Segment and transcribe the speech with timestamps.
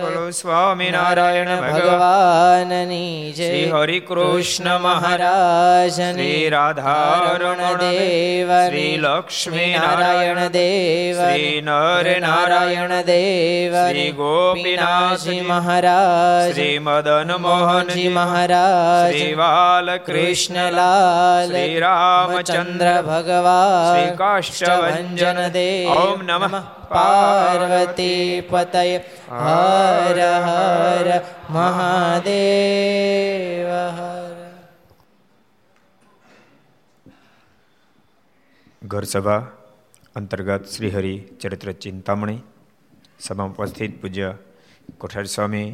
[0.00, 11.62] બોલો સ્વામિનારાયણ ભગવાનની જય હરિ કૃષ્ણ મહારાજ શ્રી રાધારમણ દેવ શ્રી લક્ષ્મી નારાયણ દેવ શ્રી
[11.62, 23.04] નર નારાયણ દેવ શ્રી ગોપીનાથજી મહારાજ શ્રી મદન મોહનજી મહારાજ શ્રી બાલકૃષ્ણ કૃષ્ણલાલ શ્રી રામચંદ્ર
[23.04, 24.16] ભગવાન શ્રી
[24.80, 26.56] કાષ્ટભન દેવ ઓમ નમઃ
[26.90, 28.98] પાર્વતી પતય
[29.38, 31.08] હર હર
[31.50, 32.28] મહાદેવ
[33.96, 34.36] હર
[38.82, 39.42] ઘર સભા
[40.16, 42.40] અંતર્ગત શ્રીહરિ ચરિત્ર ચિંતામણી
[43.18, 44.28] સભામાં ઉપસ્થિત પૂજ્ય
[44.98, 45.68] કોઠારી સ્વામી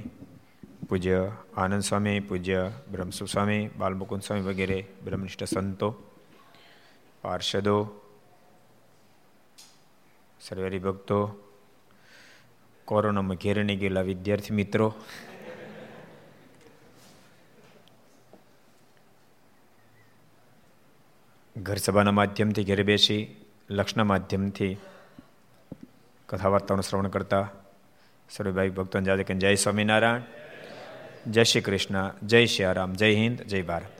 [0.88, 1.20] પૂજ્ય
[1.56, 2.60] આનંદ સ્વામી પૂજ્ય
[2.92, 5.88] બ્રહ્મસુ સ્વામી બાલમુકુંદ સ્વામી વગેરે બ્રહ્મનિષ્ઠ સંતો
[7.24, 7.76] પાર્ષદો
[10.48, 11.38] સર્વેરી ભક્તો,
[12.84, 14.94] કોરોનામાં ઘેરણી ગયેલા વિદ્યાર્થી મિત્રો.
[21.56, 23.36] ઘર સભાના માધ્યમથી ઘેરે બેસી,
[23.70, 24.76] લક્ષના માધ્યમથી
[26.28, 27.48] કથા વાર્તાનું શ્રવણ કરતા
[28.30, 30.20] સર્વભાઈ ભક્તો જાદે જય સ્વામિનારાયણ,
[31.30, 33.95] જય શ્રી કૃષ્ણ, જય શ્રી રામ, જય હિન્દ, જય ભારત.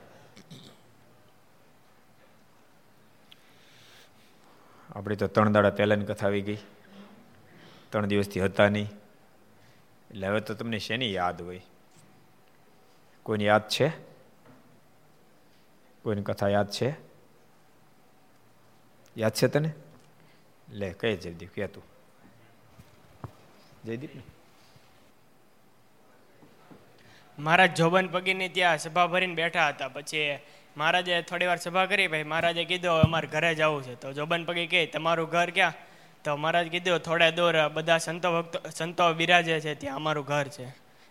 [4.97, 6.59] આપણી તો ત્રણ દાડા પહેલાની કથા આવી ગઈ.
[7.91, 8.89] ત્રણ દિવસથી હતા નહીં.
[10.11, 11.61] એટલે હવે તો તમને શેની યાદ હોય?
[13.23, 13.89] કોઈની યાદ છે?
[16.03, 16.95] કોઈની કથા યાદ છે?
[19.17, 19.73] યાદ છે તને?
[20.69, 21.85] લે કઈ જયદીપ કે તું.
[23.85, 24.23] જયદીપ ને?
[27.39, 29.89] મહારાજ જોબન પગીની ત્યાં સભા ભરીને બેઠા હતા.
[29.89, 30.39] પછી
[30.77, 33.95] મહારાજે થોડી વાર સભા કરી ભાઈ મહારાજે કીધું અમારે ઘરે જવું છે.
[33.95, 35.73] તો જોબન પગી કહે, તમારું ઘર ક્યાં?
[36.25, 40.67] તો મહારાજ કીધું, થોડે દૂર બધા સંતો ભક્તો, સંતો બિરાજે છે, ત્યાં અમારું ઘર છે.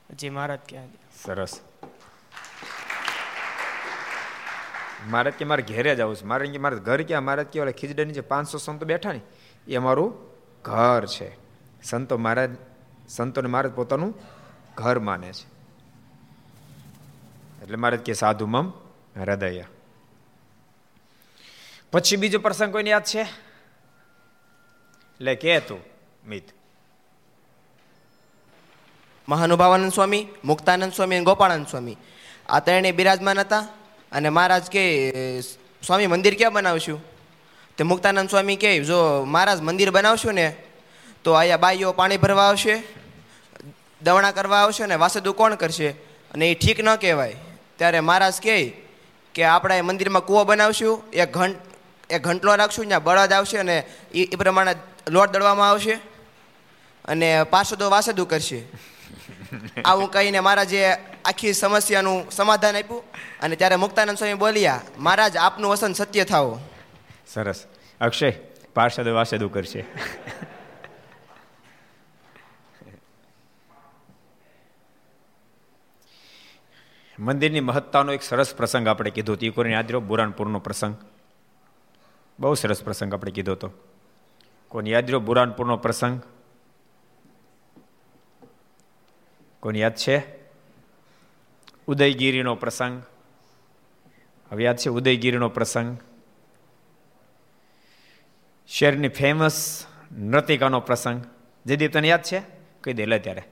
[0.09, 0.88] પછી મહારાજ ક્યાં
[1.24, 1.59] સરસ.
[5.08, 6.25] મારે કે, મારે ઘેરે જ આવું છે.
[6.25, 7.24] મારે કે, મારે ઘર ક્યાં?
[7.24, 9.22] મારે કે ઓલા ખીજડા નીચે પાંચસો સંતો બેઠા ને,
[9.68, 10.14] એ અમારું
[10.62, 11.38] ઘર છે.
[11.84, 12.50] સંતો મહારાજ,
[13.09, 14.18] સંતોને મહારાજ પોતાનું
[14.75, 15.48] ઘર માને છે.
[17.64, 18.84] એટલે મારે કે, સાધુ મમ
[19.22, 19.64] હૃદય.
[21.92, 23.22] પછી બીજો પ્રસંગ કોઈને યાદ છે?
[23.22, 25.80] એટલે કે તું,
[26.28, 26.44] મિત.
[29.30, 31.98] મહાનુભાવાનંદ સ્વામી, મુક્તાનંદ સ્વામી અને ગોપાળાનંદ સ્વામી.
[32.50, 33.68] આ ત્રણે બિરાજમાન હતા
[34.12, 35.42] અને મહારાજ કે,
[35.86, 37.04] સ્વામી, મંદિર ક્યાં બનાવશું?
[37.78, 40.56] તે મુક્તાનંદ સ્વામી કહે જો મહારાજ મંદિર બનાવશું ને,
[41.24, 42.84] તો અહીંયા બાઈઓ પાણી ભરવા આવશે,
[44.02, 45.95] દવણા કરવા આવશે અને વાસદુ કોણ કરશે?
[46.34, 47.36] અને એ ઠીક ન કહેવાય.
[47.75, 48.85] ત્યારે મહારાજ કહે
[49.36, 51.56] કે આપણે મંદિરમાં કૂવો બનાવશું, એક ઘંટ
[52.10, 53.84] એક ઘંટલો રાખશું, ત્યાં બળદ આવશે અને
[54.14, 54.76] એ પ્રમાણે
[55.10, 55.94] લોટ દળવામાં આવશે
[57.06, 58.64] અને પાર્ષદો વાસદુ કરશે.
[59.86, 60.82] આવું કહીને મારા જે
[61.26, 63.04] આખી સમસ્યાનું સમાધાન આપ્યું
[63.42, 66.60] અને ત્યારે મુક્તાનંદ સ્વામી બોલ્યા, મહારાજ, આપનું વસન સત્ય થાવો
[67.34, 67.66] સરસ.
[68.02, 68.32] અક્ષય,
[68.74, 69.86] પાર્ષદો વાસદું કરશે.
[77.19, 79.63] મંદિરની મહત્તાનો એક સરસ પ્રસંગ આપણે કીધો હતો.
[79.63, 80.00] એ યાદ રહ્યો?
[80.00, 80.95] બુરાનપુરનો પ્રસંગ.
[82.39, 83.71] બહુ સરસ પ્રસંગ આપણે કીધો હતો.
[84.67, 86.21] કોને યાદ રહ્યો બુરાનપુરનો પ્રસંગ?
[89.59, 90.45] કોને યાદ છે?
[91.88, 93.03] ઉદયગીરીનો પ્રસંગ.
[94.51, 95.97] હવે યાદ છે ઉદયગીરીનો પ્રસંગ?
[98.67, 101.25] શહેરની ફેમસ નૃતિકાનો પ્રસંગ.
[101.65, 102.41] જયદીપ, તને યાદ છે?
[102.81, 103.44] કહી દે, લે ત્યારે.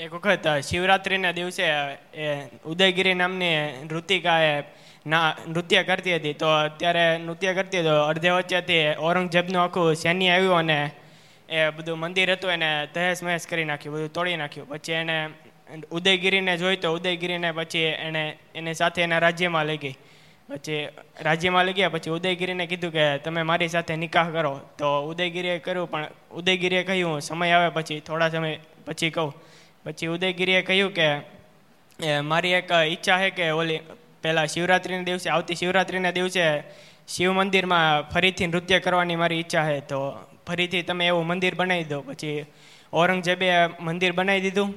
[0.00, 4.62] એક વખત શિવરાત્રિના દિવસે, એ, ઉદયગીરી નામની નૃતિકાએ
[5.06, 6.32] ના, નૃત્ય કરતી હતી.
[6.32, 10.90] તો ત્યારે નૃત્ય કરતી તો અડધે વચ્ચેથી ઔરંગઝેબનું આખું સૈન્ય આવ્યું અને
[11.48, 14.68] એ બધું મંદિર હતું, એને તહેસ મહેસ કરી નાખ્યું, બધું તોડી નાખ્યું.
[14.68, 15.28] પછી એને
[15.90, 19.94] ઉદયગીરીને જોઈ, તો ઉદયગીરીને પછી એને, એની સાથે એના રાજ્યમાં લઈ ગઈ.
[20.48, 20.88] પછી
[21.20, 24.60] રાજ્યમાં લઈ ગયા, પછી ઉદયગીરીને કીધું કે તમે મારી સાથે નિકાહ કરો.
[24.78, 29.49] તો ઉદયગીરીએ કર્યું, પણ ઉદયગીરીએ કહ્યું, સમય આવે પછી, થોડા સમય પછી કહું.
[29.84, 31.08] પછી ઉદયગીરીએ કહ્યું કે
[32.20, 33.80] મારી એક ઈચ્છા છે કે ઓલી
[34.22, 36.44] પહેલાં શિવરાત્રિના દિવસે, આવતી શિવરાત્રિના દિવસે
[37.08, 39.80] શિવ મંદિરમાં ફરીથી નૃત્ય કરવાની મારી ઈચ્છા છે.
[39.80, 39.98] તો
[40.46, 42.00] ફરીથી તમે એવું મંદિર બનાવી દો.
[42.00, 42.44] પછી
[42.92, 43.48] ઔરંગઝેબે
[43.80, 44.70] મંદિર બનાવી દીધું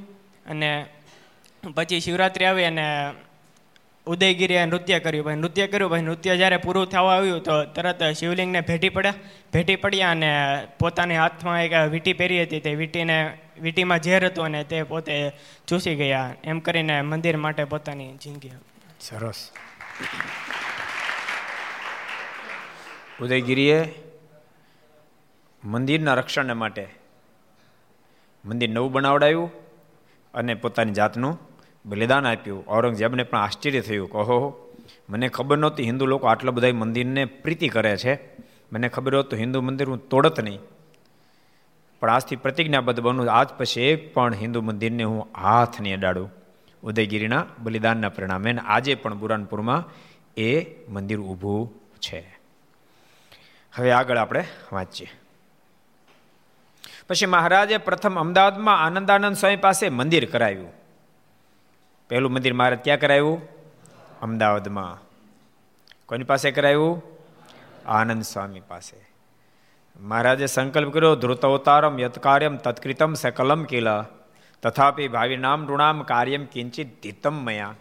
[0.45, 0.85] અને
[1.75, 2.87] પછી શિવરાત્રિ આવી અને
[4.07, 5.25] ઉદયગીરીએ નૃત્ય કર્યું.
[5.25, 5.91] ભાઈ, નૃત્ય કર્યું.
[5.91, 9.13] ભાઈ, નૃત્ય જ્યારે પૂરું થવા આવ્યું તો તરત શિવલિંગને ભેટી પડ્યા.
[9.53, 10.31] ભેટી પડ્યા અને
[10.79, 12.59] પોતાની હાથમાં એક વીંટી પહેરી હતી.
[12.59, 13.17] તે વીંટીને
[13.61, 15.31] વીંટીમાં ઝેર હતું અને તે પોતે
[15.67, 16.33] ચૂસી ગયા.
[16.43, 18.51] એમ કરીને મંદિર માટે પોતાની જિંદગી
[19.01, 19.51] સરસ.
[23.21, 23.95] ઉદયગીરીએ
[25.63, 26.87] મંદિરના રક્ષણ માટે
[28.45, 29.51] મંદિર નવું બનાવડાયું
[30.33, 31.39] અને પોતાની જાતનું
[31.85, 32.65] બલિદાન આપ્યું.
[32.67, 34.69] ઔરંગઝેબને પણ આશ્ચર્ય થયું કે ઓહો
[35.09, 38.19] મને ખબર નહોતી હિન્દુ લોકો આટલા બધા મંદિરને પ્રીતિ કરે છે.
[38.73, 40.59] મને ખબર હોત તો હિન્દુ મંદિર હું તોડત નહીં.
[42.03, 43.31] પણ આજથી પ્રતિજ્ઞાબદ્ધ બનું.
[43.31, 46.33] આજ પછી એક પણ હિન્દુ મંદિરને હું હાથ નહીં અડાડું.
[46.83, 49.89] ઉદયગીરીના બલિદાનના પરિણામે આજે પણ બુરાનપુરમાં
[50.37, 52.39] એ મંદિર ઊભું છે.
[53.75, 55.07] હવે આગળ આપણે વાંચીએ.
[57.09, 60.71] પછી મહારાજે પ્રથમ અમદાવાદમાં આનંદાનંદ સ્વામી પાસે મંદિર કરાવ્યું.
[62.09, 63.41] પહેલું મંદિર મહારાજ ક્યાં કરાવ્યું?
[64.21, 64.99] અમદાવાદમાં.
[66.05, 67.03] કોની પાસે કરાવ્યું?
[67.87, 69.12] આનંદ સ્વામી પાસે.
[69.99, 73.89] મહારાજે સંકલ્પ કર્યો ધ્રુતવતારમ યત્કાર્યમ તત્કૃતમ સકલમ કિલ.
[74.63, 77.75] તથાપી ભાવિ નામ ઋણામ કાર્યમ કિંચિત ધીતમ મયા.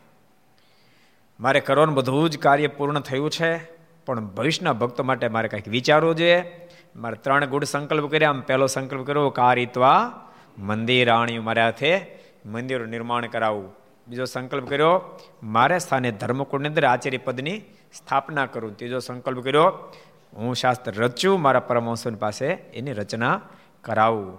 [1.41, 3.65] મારે કરવાનું બધું જ કાર્ય પૂર્ણ થયું છે,
[4.07, 6.69] પણ ભવિષ્યના ભક્તો માટે મારે કંઈક વિચારવું જોઈએ.
[6.97, 8.31] મારે ત્રણ ગુણ સંકલ્પ કર્યા.
[8.31, 12.07] આમ પહેલો સંકલ્પ કર્યો, કારિત્વા મંદિરાણી મારે હાથે
[12.47, 13.73] મંદિરનું નિર્માણ કરાવવું.
[14.09, 17.61] બીજો સંકલ્પ કર્યો, મારે સ્થાને ધર્મકુળની અંદર આચાર્ય પદની
[17.93, 18.77] સ્થાપના કરું.
[18.77, 19.95] ત્રીજો સંકલ્પ કર્યો
[20.37, 23.41] હું શાસ્ત્ર રચું મારા પરમહંસોની પાસે એની રચના
[23.83, 24.35] કરાવું.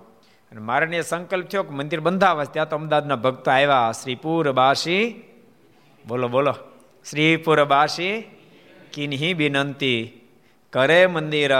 [0.51, 5.23] અને મારાને સંકલ્પ થયો કે મંદિર બંધાવે ત્યાં તો અમદાવાદના ભક્તો આવ્યા, શ્રીપુર બાસી
[6.07, 6.55] બોલો બોલો.
[7.09, 8.23] શ્રીપુર બાસી
[8.93, 10.21] કિન્હી બિનંતી,
[10.73, 11.51] કરે મંદિર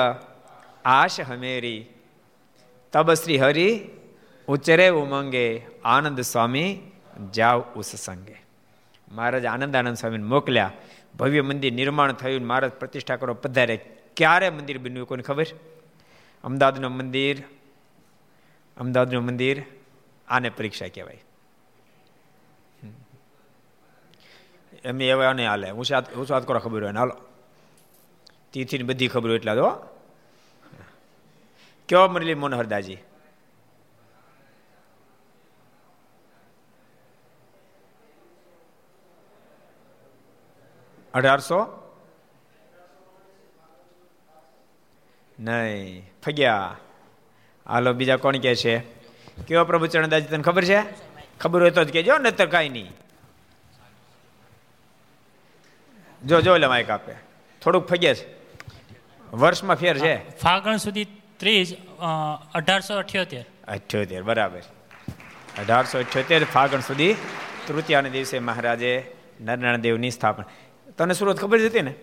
[0.86, 1.86] આશ હમેરી.
[2.94, 3.82] તબ શ્રી હરિ
[4.48, 6.80] ઉચ્ચરે ઉમંગે, આનંદ સ્વામી,
[7.34, 8.38] જાવ ઉસ સંગે.
[9.12, 10.72] મહારાજ આનંદ આનંદ સ્વામીને મોકલ્યા.
[11.20, 13.93] ભવ્ય મંદિર નિર્માણ થયું મહારાજ પ્રતિષ્ઠા કરો પધારે.
[14.18, 15.46] ક્યારે મંદિર બન્યું કોને ખબર?
[16.44, 17.44] અમદાવાદનું મંદિર
[18.78, 19.64] અમદાવાદનું મંદિર,
[20.28, 21.24] આને પરીક્ષા કહેવાય.
[24.84, 25.70] એમ એવા નહીં હાલે.
[25.70, 27.16] હું સાત હું સાત કરો ખબર હોય ને, હાલો.
[28.54, 29.70] તીથી બધી ખબર હોય એટલા તો
[31.90, 32.98] કયો મરલી મનોહરદાજી
[41.14, 41.83] અઢારસો
[45.40, 46.10] નહીં.
[46.26, 46.78] ફગ્યા.
[47.68, 48.80] હાલો બીજા કોણ કે છે?
[49.48, 50.80] કેવા પ્રભુ ચરણદાસજી તને ખબર છે?
[51.40, 52.92] ખબર હોય તો જ કેજો તો કાંઈ નહીં.
[56.26, 57.14] જો જો એટલે માઇક આપે.
[57.62, 58.26] થોડુંક ફગ્યા છે.
[59.34, 60.40] વર્ષમાં ફેર છે.
[60.40, 61.06] ફાગણ સુધી
[61.38, 61.76] ત્રીસ
[62.54, 63.46] અઢારસો અઠ્યોતેર.
[63.68, 64.62] અઠ્યોતેર બરાબર.
[65.60, 67.16] અઢારસો અઠ્યોતેર ફાગણ સુધી
[67.68, 69.12] તૃતીયાના દિવસે મહારાજે
[69.42, 70.46] નારાયણ દેવની સ્થાપના.
[70.98, 71.94] તને સુરત ખબર જ હતી ને?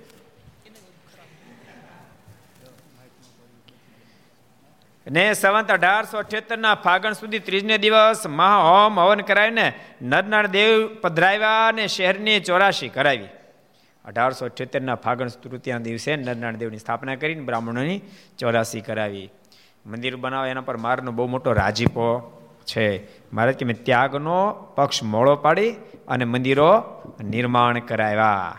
[5.10, 11.68] ને સંવંત અઢારસો અઠ્યોતેર ના ફાગણ સુધી ત્રીજને દિવસ મહાહોમ હવન કરાવીને નરનારાયણ દેવ પધરાવ્યા
[11.68, 13.24] અને શહેરની ચોરાશી કરાવી.
[14.04, 18.00] અઢારસો અઠ્યોતેર ના ફાગણ તૃતીયા દિવસે નરનારાયણ દેવની સ્થાપના કરીને બ્રાહ્મણોની
[18.38, 19.30] ચોરાસી કરાવી.
[19.86, 23.04] મંદિર બનાવે એના પર મારનો બહુ મોટો રાજીપો છે.
[23.32, 25.72] મહારાજ કે મેં ત્યાગનો પક્ષ મોળો પાડી
[26.08, 26.84] અને મંદિરો
[27.24, 28.58] નિર્માણ કરાવ્યા.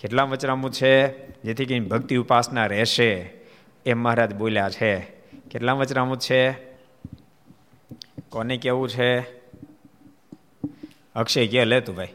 [0.00, 1.26] કેટલા વચરામું છે?
[1.42, 3.32] જેથી કરીને ભક્તિ ઉપાસના રહેશે.
[3.86, 5.23] એમ મહારાજ બોલ્યા છે.
[5.54, 6.52] કેટલા વચરામું છે?
[8.28, 9.20] કોને કેવું છે?
[11.14, 12.08] અક્ષય કે લે તું ભાઈ?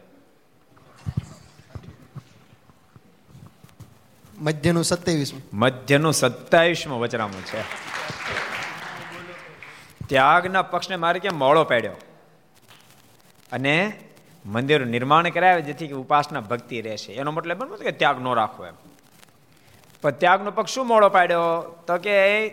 [4.40, 5.42] મધ્યનું સત્યાવીસમું.
[5.54, 7.62] મધ્યનું સત્યાવીસમું વચરામું છે.
[10.08, 11.92] ત્યાગના પક્ષને મારે કેમ મોળો પાડ્યો?
[13.52, 14.00] અને
[14.46, 17.14] મંદિર નિર્માણ કરાવે જેથી કે ઉપાસના ભક્તિ રહેશે.
[17.14, 18.74] એનો મતલબ એમ કે ત્યાગ ન રાખવો એમ.
[20.02, 21.76] પણ ત્યાગનો પક્ષ શું મોડો પાડ્યો?
[21.88, 22.50] તો કે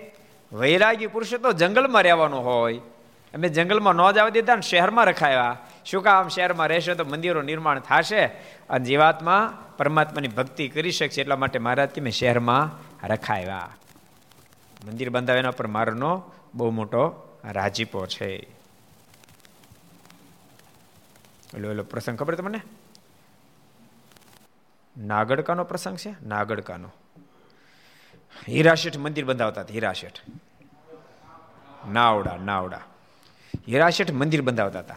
[0.52, 2.78] વૈરાગી પુરુષે તો જંગલમાં રહેવાનું હોય.
[3.34, 5.58] અમે જંગલમાં ન જવા દીધા ને શહેરમાં રખાયા.
[5.84, 6.28] શું કામ?
[6.28, 8.26] શહેરમાં રહેશે તો મંદિરો નિર્માણ થશે.
[8.70, 13.70] અને જીવાત્મા પરમાત્માની ભક્તિ કરી શકશે એટલા માટે મહારાજ મેં શહેરમાં રખાયા.
[14.86, 18.36] મંદિર બંધાવ્યા પર મારોનો બહુ મોટો રાજીપો છે.
[21.54, 22.60] એલો એલો પ્રસંગ ખબર તમને?
[24.98, 26.16] નાગડકાનો પ્રસંગ છે?
[26.26, 26.92] નાગડકાનો.
[28.48, 30.20] હીરાશેઠ મંદિર બંધાવતા હતા, હીરાશેઠ.
[31.92, 32.80] નાવડા નાવડા.
[33.68, 34.96] હીરાશેઠ મંદિર બંધાવતા હતા.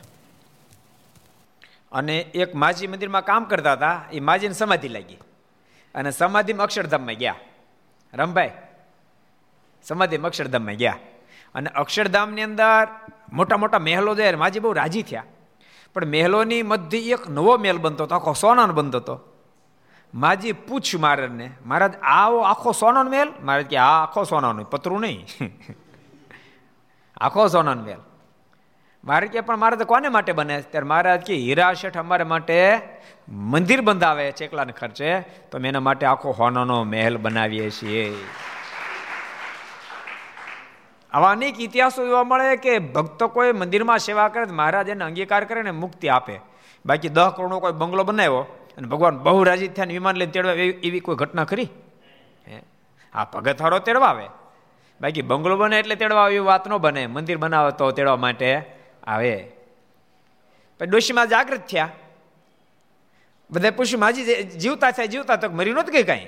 [1.92, 5.18] અને એક માજી મંદિરમાં કામ કરતા હતા, એ માજીને સમાધિ લાગી.
[5.96, 7.36] અને સમાધિમાં અક્ષરધામમાં ગયા.
[8.14, 8.52] રમભાઈ,
[9.84, 10.98] સમાધિમાં અક્ષરધામમાં ગયા.
[11.56, 12.88] અને અક્ષરધામની અંદર
[13.34, 15.24] મોટા મોટા મહેલો જાય માજી બહુ રાજી થયા.
[15.94, 19.29] પણ મહેલોની મધ્ય એક નવો મહેલ બનતો હતો, આખો સોનાનો બનતો હતો.
[20.14, 25.26] માજી પૂછ મહારાજને મહારાજ આવો આખો સોનાનો મહેલ મહારાજ કે આ આખો સોનાનો પતરું નહીં.
[27.18, 27.98] આખો સોનાનો મહેલ
[29.04, 30.62] મારે કે, પણ તો કોને માટે બને?
[30.62, 32.82] ત્યારે મહારાજ કે, હીરા શેઠ અમારે માટે
[33.30, 38.18] મંદિર બંધાવે છે, એકલાને ખર્ચે, તો અમે એના માટે આખો હોનાનો મહેલ બનાવીએ છીએ.
[41.12, 45.62] આવા અનેક ઇતિહાસો જોવા મળે કે ભક્તો કોઈ મંદિરમાં સેવા કરે મહારાજ એને અંગીકાર કરે
[45.62, 46.40] ને મુક્તિ આપે.
[46.86, 51.00] બાકી દહ કરોડનો કોઈ બંગલો બનાવ્યો અને ભગવાન બહુ રાજી થયા વિમાન લઈને તેડવા એવી
[51.00, 51.68] કોઈ ઘટના ખરી?
[52.48, 52.64] હે?
[53.14, 53.24] આ
[53.62, 54.28] હારો તેડવા આવે
[55.02, 57.08] બાકી બંગલો બને એટલે તેડવા એવી વાત ન બને.
[57.08, 58.62] મંદિર બનાવે તો તેડવા માટે
[59.04, 59.52] આવે.
[60.80, 61.90] પછી ડોશીમાં જાગૃત થયા.
[63.52, 66.28] બધા પૂછ્યું, માજી જીવતા થાય, જીવતા તો મરી નહોતી ગઈ કાંઈ?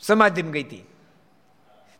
[0.00, 0.84] સમાધિમાં ગઈ હતી.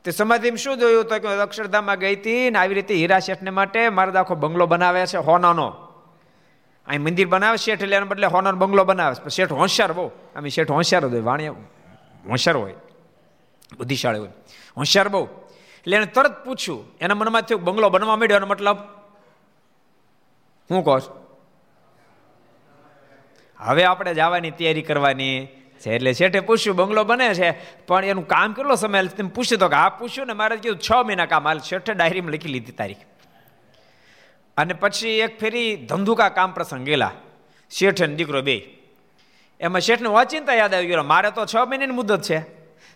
[0.05, 1.05] તે સમાધિમાં શું જોયું?
[1.05, 5.07] તો કે અક્ષરધામમાં ગઈ હતી ને આવી રીતે હીરા શેઠને માટે મારે આખો બંગલો બનાવે
[5.07, 5.86] છે હોનાનો.
[6.87, 9.31] અહીં મંદિર બનાવે શેઠ એટલે એના બદલે હોનર બંગલો બનાવે.
[9.31, 10.07] શેઠ હોશિયાર બહુ.
[10.37, 11.55] અમે શેઠ હોશિયાર હોય, વાણિયા
[12.29, 12.75] હોશિયાર હોય,
[13.79, 14.33] બુદ્ધિશાળી હોય.
[14.77, 15.25] હોશિયાર બહુ.
[15.79, 18.79] એટલે એને તરત પૂછ્યું, એના મનમાં થયું, બંગલો બનવા માંડ્યો એનો મતલબ?
[20.71, 20.99] હું કહો
[23.59, 25.47] હવે આપણે જવાની તૈયારી કરવાની
[25.81, 25.91] છે.
[25.95, 27.51] એટલે શેઠે પૂછ્યું, બંગલો બને છે?
[27.87, 29.03] પણ એનું કામ કેટલો સમય
[29.35, 31.49] પૂછ્યું, તો કે આ પૂછ્યું ને, મારે કીધું, છ મહિના કામ.
[31.49, 32.97] હાલ શેઠે ડાયરીમાં લખી લીધી તારીખ.
[34.57, 37.13] અને પછી એક ફેરી ધંધુકા કામ પ્રસંગ ગયેલા.
[37.71, 38.57] શેઠ અને દીકરો બે.
[39.61, 42.39] એમાં શેઠને અચિંતા યાદ આવી ગયો મારે તો છ મહિનાની મુદત છે.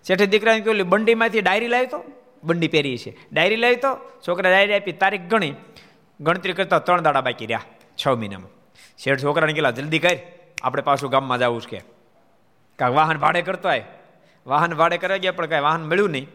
[0.07, 2.01] શેઠે દીકરાને કહ્યું બંડીમાંથી ડાયરી લાવી તો.
[2.45, 3.13] બંડી પહેરી છે.
[3.33, 3.91] ડાયરી લાવી તો
[4.29, 5.55] છોકરા ડાયરી આપી, તારીખ ગણી.
[6.21, 7.65] ગણતરી કરતા ત્રણ દાડા બાકી રહ્યા,
[7.97, 8.53] છ મહિનામાં.
[8.99, 10.17] શેઠ છોકરાને ગયેલા જલ્દી કર,
[10.63, 11.79] આપણે પાછું ગામમાં જવું છે.
[11.79, 11.83] કે
[12.79, 13.85] કાંઈક વાહન ભાડે કરતો હોય.
[14.47, 16.27] વાહન ભાડે કરવા ગયા, પણ કાંઈ વાહન મળ્યું નહીં.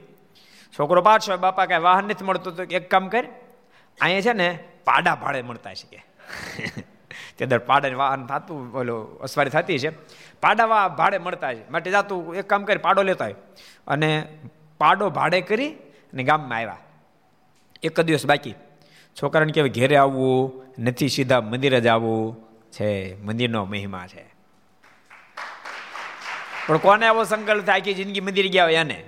[0.74, 3.25] છોકરો પાછો બાપા કાંઈ વાહન નથી મળતું, તો એક કામ કર
[4.02, 5.88] અહીંયા છે ને પાડા ભાડે મળતા છે
[7.38, 7.46] કે.
[7.46, 9.90] દર પાડા વાહન થતું, ઓલો અસવારી થતી છે.
[10.42, 11.70] પાડા ભાડે મળતા છે.
[11.70, 13.36] માટે જાતું એક કામ કરી, પાડો લેતા હોય
[13.88, 14.28] અને
[14.78, 15.70] પાડો ભાડે કરી
[16.14, 16.78] અને ગામમાં આવ્યા
[17.84, 18.54] એક દિવસ બાકી.
[19.22, 23.22] છોકરાને કહેવાય, ઘેરે આવવું નથી, સીધા મંદિરે જ આવવું છે.
[23.22, 24.25] મંદિરનો મહિમા છે.
[26.68, 29.04] પણ કોને આવો સંકલ્પ થાય આખી જિંદગી મંદિર ગયા હોય એને?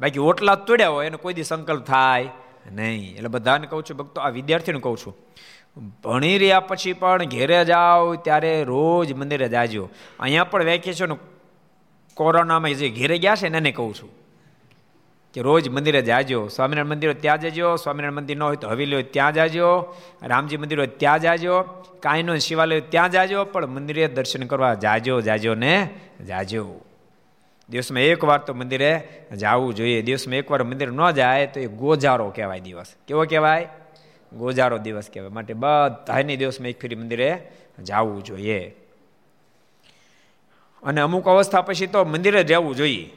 [0.00, 2.28] બાકી ઓટલા તોડ્યા હોય, એને કોઈ દી સંકલ્પ થાય
[2.72, 3.16] નહીં.
[3.16, 5.14] એટલે બધાને કહું છું, ભક્તો, આ વિદ્યાર્થીને કહું છું,
[6.04, 9.88] ભણી રહ્યા પછી પણ ઘેરે જાઓ, ત્યારે રોજ મંદિરે જાજો.
[10.20, 11.14] અહીંયા પણ વેકેશન
[12.16, 14.10] કોરોનામાં જે ઘેરે ગયા છે એને કહું છું,
[15.34, 16.48] કે રોજ મંદિરે જાજો.
[16.48, 20.78] સ્વામિનારાયણ મંદિર ત્યાં જજો, સ્વામિનારાયણ મંદિર ન હોય તો હવેલી હોય ત્યાં જાજો, રામજી મંદિર
[20.78, 21.60] હોય ત્યાં જાજો,
[22.00, 25.90] કાંઈનો શિવાલય ત્યાં જાજો, પણ મંદિરે દર્શન કરવા જાજો જાજો ને
[26.28, 26.80] જાજો.
[27.70, 30.02] દિવસમાં એક વાર તો મંદિરે જવું જોઈએ.
[30.02, 32.94] દિવસમાં એક વાર મંદિર ન જાય તો એ ગોજારો કહેવાય દિવસ.
[33.08, 33.68] કેવો કહેવાય?
[34.32, 35.30] ગોજારો દિવસ કહેવાય.
[35.30, 38.68] માટે બધાની દિવસમાં એક ફેરી મંદિરે જવું જોઈએ.
[40.82, 43.12] અને અમુક અવસ્થા પછી તો મંદિરે રહેવું જોઈએ.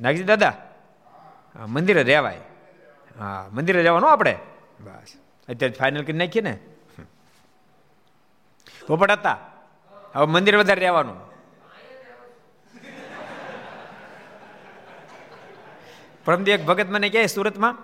[0.00, 0.54] નાગજી દાદા?
[1.66, 2.38] મંદિરે રહેવાય.
[3.18, 4.38] હા, મંદિરે જવાનું આપણે?
[4.80, 5.14] બસ.
[5.48, 6.58] અત્યારે ફાઇનલ કરી નાખીએ ને?
[8.86, 9.38] પોપટ હતા.
[10.14, 11.27] હવે મંદિર વધારે રહેવાનું.
[16.28, 17.76] પરમદી એક ભગત મને કહે સુરતમાં,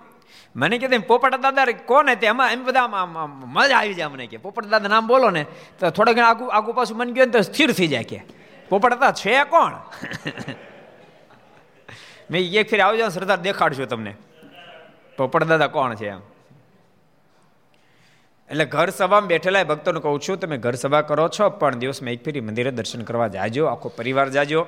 [0.55, 2.27] મને કહે પોપટ દાદા કોને તે?
[2.27, 4.37] એમાં એમ બધા મજા આવી જાય મને કે.
[4.37, 5.45] પોપટ દાદા નામ બોલો ને,
[5.79, 8.23] તો થોડા ઘણા આગુ આગુ પાછું મન ગયું તો સ્થિર થઈ જાય કે,
[8.69, 9.73] પોપટ છે કોણ?
[12.31, 14.15] મેં એક ફેર આવજો સરદાર દેખાડશું તમને.
[15.17, 16.19] પોપટ દાદા કોણ છે એમ?
[18.49, 22.25] એટલે ઘર સભામાં બેઠેલા ભક્તોને કહું છું, તમે ઘર સભા કરો છો, પણ દિવસમાં એક
[22.25, 24.67] ફેરી મંદિરે દર્શન કરવા જાજો, આખો પરિવાર જાજો.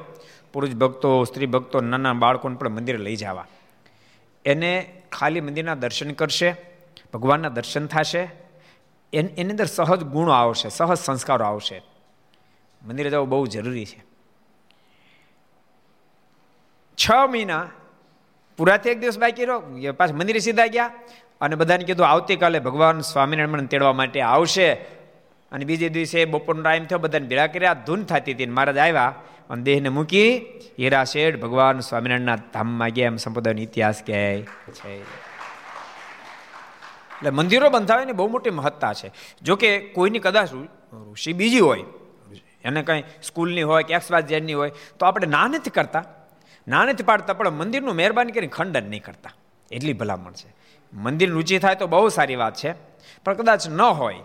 [0.53, 3.45] પુરુષ ભક્તો, સ્ત્રી ભક્તો, નાના બાળકોને પણ મંદિરે લઈ જવા.
[4.45, 4.71] એને
[5.11, 6.55] ખાલી મંદિરના દર્શન કરશે,
[7.13, 8.23] ભગવાનના દર્શન થશે,
[9.13, 11.81] એની અંદર સહજ ગુણો આવશે, સહજ સંસ્કારો આવશે.
[12.85, 13.99] મંદિરે જવું બહુ જરૂરી છે.
[16.97, 17.67] છ મહિના
[18.57, 19.59] પૂરાથી એક દિવસ બાકી રહો
[19.97, 20.91] પાછા મંદિરે સીધા ગયા,
[21.41, 24.73] અને બધાને કીધું, આવતીકાલે ભગવાન સ્વામિનારાયણ તેડવા માટે આવશે.
[25.51, 29.13] અને બીજે દિવસે બપોરનો ટાઈમ થયો, બધાને ભેળા કર્યા, ધૂન થતી હતી મહારાજ આવ્યા
[29.49, 30.37] અને દેહને મૂકી
[30.79, 35.01] હીરા શેઠ ભગવાન સ્વામિનારાયણના ધામમાં ગયા એમ સંપ્રદાયનો ઇતિહાસ કહે છે
[37.17, 39.11] એટલે મંદિરો બંધાવે બહુ મોટી મહત્તા છે.
[39.41, 41.83] જો કે કોઈની કદાચ ઋષિ બીજી હોય
[42.63, 46.03] એને કંઈ સ્કૂલની હોય કે એક્સ જેડની હોય તો આપણે ના નથી કરતા.
[46.67, 49.31] ના નથી પાડતા પણ મંદિરનું મહેરબાની કરીને ખંડન નહીં કરતા.
[49.71, 50.55] એટલી ભલામણ છે.
[50.93, 52.73] મંદિર રુચિ થાય તો બહુ સારી વાત છે.
[53.25, 54.15] પણ કદાચ ન હોય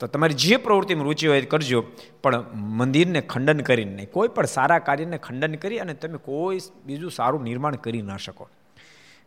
[0.00, 1.84] તો તમારી જે પ્રવૃત્તિમાં રુચિ હોય કરજો,
[2.22, 4.10] પણ મંદિરને ખંડન કરીને નહીં.
[4.10, 8.48] કોઈ પણ સારા કાર્યને ખંડન કરી અને તમે કોઈ બીજું સારું નિર્માણ કરી ન શકો.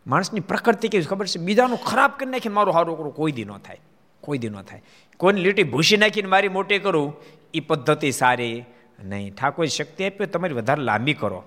[0.06, 1.38] માણસની પ્રકૃતિ કેવી ખબર છે?
[1.38, 3.80] બીજાનું ખરાબ કરી નાખીને મારું સારું કરું, કોઈ દી ન થાય.
[4.20, 4.82] કોઈ દી ન થાય.
[5.16, 7.16] કોઈની લીટી ભૂસી નાખીને મારી મોટી કરું
[7.54, 8.64] એ પદ્ધતિ સારી
[9.04, 9.34] નહીં.
[9.34, 11.42] ઠાકોર શક્તિ આપી તમારી વધારે લાંબી કરો.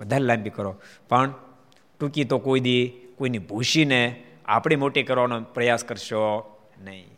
[0.00, 0.76] વધારે લાંબી કરો.
[1.08, 1.34] પણ
[2.00, 7.17] ટૂંકી તો કોઈ દી કોઈની ભૂસીને આપણે મોટી કરવાનો પ્રયાસ કરશો નહીં.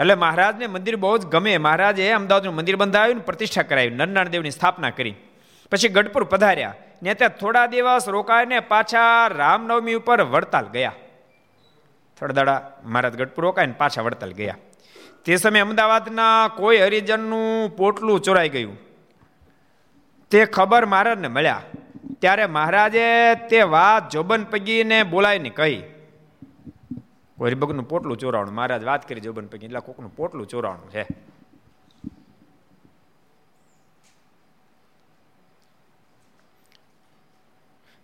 [0.00, 1.58] એટલે મહારાજને મંદિર બહુ જ ગમે.
[1.58, 3.90] મહારાજે અમદાવાદનું મંદિર બંધાવ્યું પ્રતિષ્ઠા કરાવી.
[3.90, 5.14] નરનારાયણ દેવની સ્થાપના કરી.
[5.72, 6.74] પછી ગઢપુર પધાર્યા.
[7.02, 10.92] ને ત્યાં થોડા દિવસ રોકાઈને પાછા રામનવમી ઉપર વડતાલ ગયા.
[12.20, 14.56] થોડા દાડા મહારાજ ગઢપુર રોકાઈને પાછા વડતાલ ગયા.
[15.24, 18.78] તે સમયે અમદાવાદના કોઈ હરિજનનું પોટલું ચોરાઈ ગયું.
[20.30, 21.62] તે ખબર મહારાજને મળ્યા.
[22.20, 25.82] ત્યારે મહારાજે તે વાત જોબન પગીને બોલાવીને કહી
[27.46, 31.06] હરિભગનું પોટલું ચોરાવણું મહારાજ વાત કરી જોબન પૈકી, એટલે કોકનું પોટલું ચોરાવણું છે.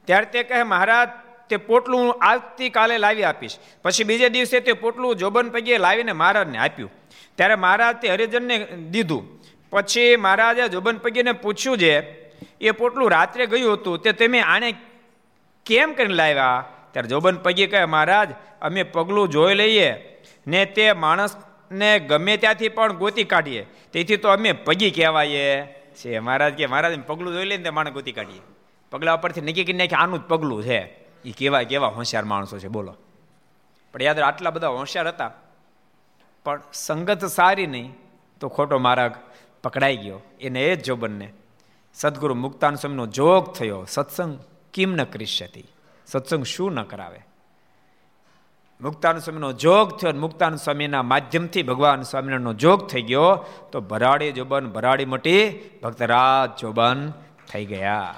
[0.04, 1.08] ત્યારે તે કહે, મહારાજ,
[1.48, 3.58] તે પોટલું આવતીકાલે લાવી આપીશ.
[3.82, 6.90] પછી બીજે દિવસે તે પોટલું જોબન પૈકી લાવીને મહારાજને આપ્યું.
[7.34, 9.24] ત્યારે મહારાજ તે હરિજનને દીધું.
[9.70, 11.92] પછી મહારાજે જોબન પૈકીને પૂછ્યું છે
[12.60, 14.72] એ પોટલું રાત્રે ગયું હતું, તે તમે આને
[15.66, 16.64] કેમ કરીને લાવ્યા?
[16.94, 18.28] ત્યારે જોબન પગી કહે, મહારાજ,
[18.62, 23.66] અમે પગલું જોઈ લઈએ ને તે માણસને ગમે ત્યાંથી પણ ગોતી કાઢીએ.
[23.92, 25.62] તેથી તો અમે પગી કહેવાઈએ.
[25.94, 28.40] છે, મહારાજ કે, મહારાજ પગલું જોઈ લઈએ ને તે માણસ ગોતી કાઢીએ.
[28.90, 30.78] પગલા ઉપરથી નક્કી કરી નાખી આનું જ પગલું છે.
[31.24, 32.96] એ કેવા કેવા હોશિયાર માણસો છે, બોલો.
[33.92, 35.32] પણ યાદ આટલા બધા હોશિયાર હતા.
[36.44, 37.94] પણ સંગત સારી નહીં,
[38.40, 39.12] તો ખોટો માર્ગ
[39.62, 40.20] પકડાઈ ગયો.
[40.40, 41.32] એને એ જ જોબનને,
[41.94, 43.86] સદગુરુ મુક્તાન સ્વામીનો જોગ થયો.
[43.88, 44.38] સત્સંગ
[44.74, 45.26] કિમ ન કરી
[46.14, 47.20] સત્સંગ શું ન કરાવે?
[48.80, 54.70] મુક્તાન સ્વામીનો જોગ થયો મુક્તાન સ્વામીના માધ્યમથી ભગવાન સ્વામિનારાયણનો જોગ થઈ ગયો, તો ભરાડી જોબન,
[54.70, 57.12] ભરાડી મટી ભક્તરાજ જોબન
[57.52, 58.14] થઈ ગયા.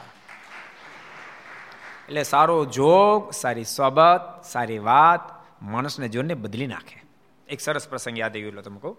[2.08, 5.20] એટલે સારો જોગ, સારી સોબત, સારી વાત
[5.62, 7.02] માણસને જોઈને બદલી નાખે.
[7.48, 8.96] એક સરસ પ્રસંગ યાદ આવ્યો તમે કહું.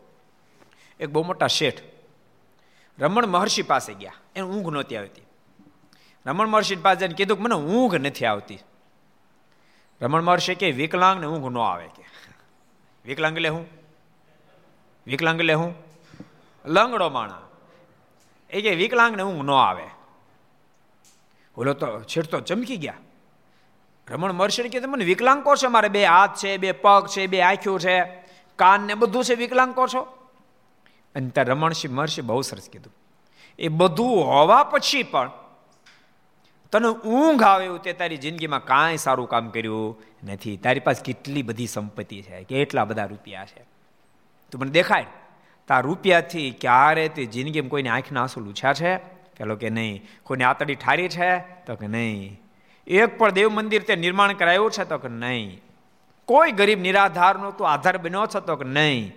[1.00, 1.82] એક બહુ મોટા શેઠ
[3.00, 4.14] રમણ મહર્ષિ પાસે ગયા.
[4.36, 5.22] એને ઊંઘ નહોતી આવતી.
[6.26, 8.60] રમણ મહર્ષિ પાસે જઈને કીધું કે મને ઊંઘ નથી આવતી.
[10.02, 12.04] રમણ મહર્ષિ કે વિકલાંગ ને ઊંઘ ન આવે કે?
[13.06, 13.68] વિકલાંગ લે હું?
[15.08, 15.76] વિકલાંગ લે હું?
[16.66, 17.42] લંગડો માણા.
[18.50, 19.88] એ કે વિકલાંગ ને ઊંઘ ન આવે.
[21.58, 22.94] ઓલો તો, છેડ તો ચમકી ગયા.
[24.12, 25.70] રમણ મહર્ષિ કે મને વિકલાંગ કહો છો?
[25.70, 28.04] મારે બે હાથ છે, બે પગ છે, બે આંખ્યું છે.
[28.56, 30.02] કાન ને બધું છે વિકલાંગ કહો છો?
[31.16, 32.94] અને ત્યાં રમણસિંહ મહર્ષિ બહુ સરસ કીધું.
[33.60, 35.32] એ બધું હોવા પછી પણ
[36.72, 40.02] તને ઊંઘ આવે તે તારી જિંદગીમાં કાંઈ સારું કામ કર્યું
[40.32, 40.58] નથી.
[40.58, 43.66] તારી પાસે કેટલી બધી સંપત્તિ છે, કેટલા બધા રૂપિયા છે.
[44.52, 45.06] તું મને દેખાય
[45.68, 48.98] તાર રૂપિયાથી ક્યારે તે જિંદગીમાં કોઈની આંખના આંસુ લૂછ્યા છે?
[49.38, 51.40] પેલો કે નહીં, કોઈને આતડી ઠારી છે?
[51.40, 52.42] તો કે નહીં.
[52.88, 54.84] એક પણ દેવ મંદિર તે નિર્માણ કરાયું છે?
[54.86, 55.62] તો કે નહીં.
[56.26, 58.40] કોઈ ગરીબ નિરાધારનો તું આધાર બન્યો છે?
[58.40, 59.14] તો કે નહીં.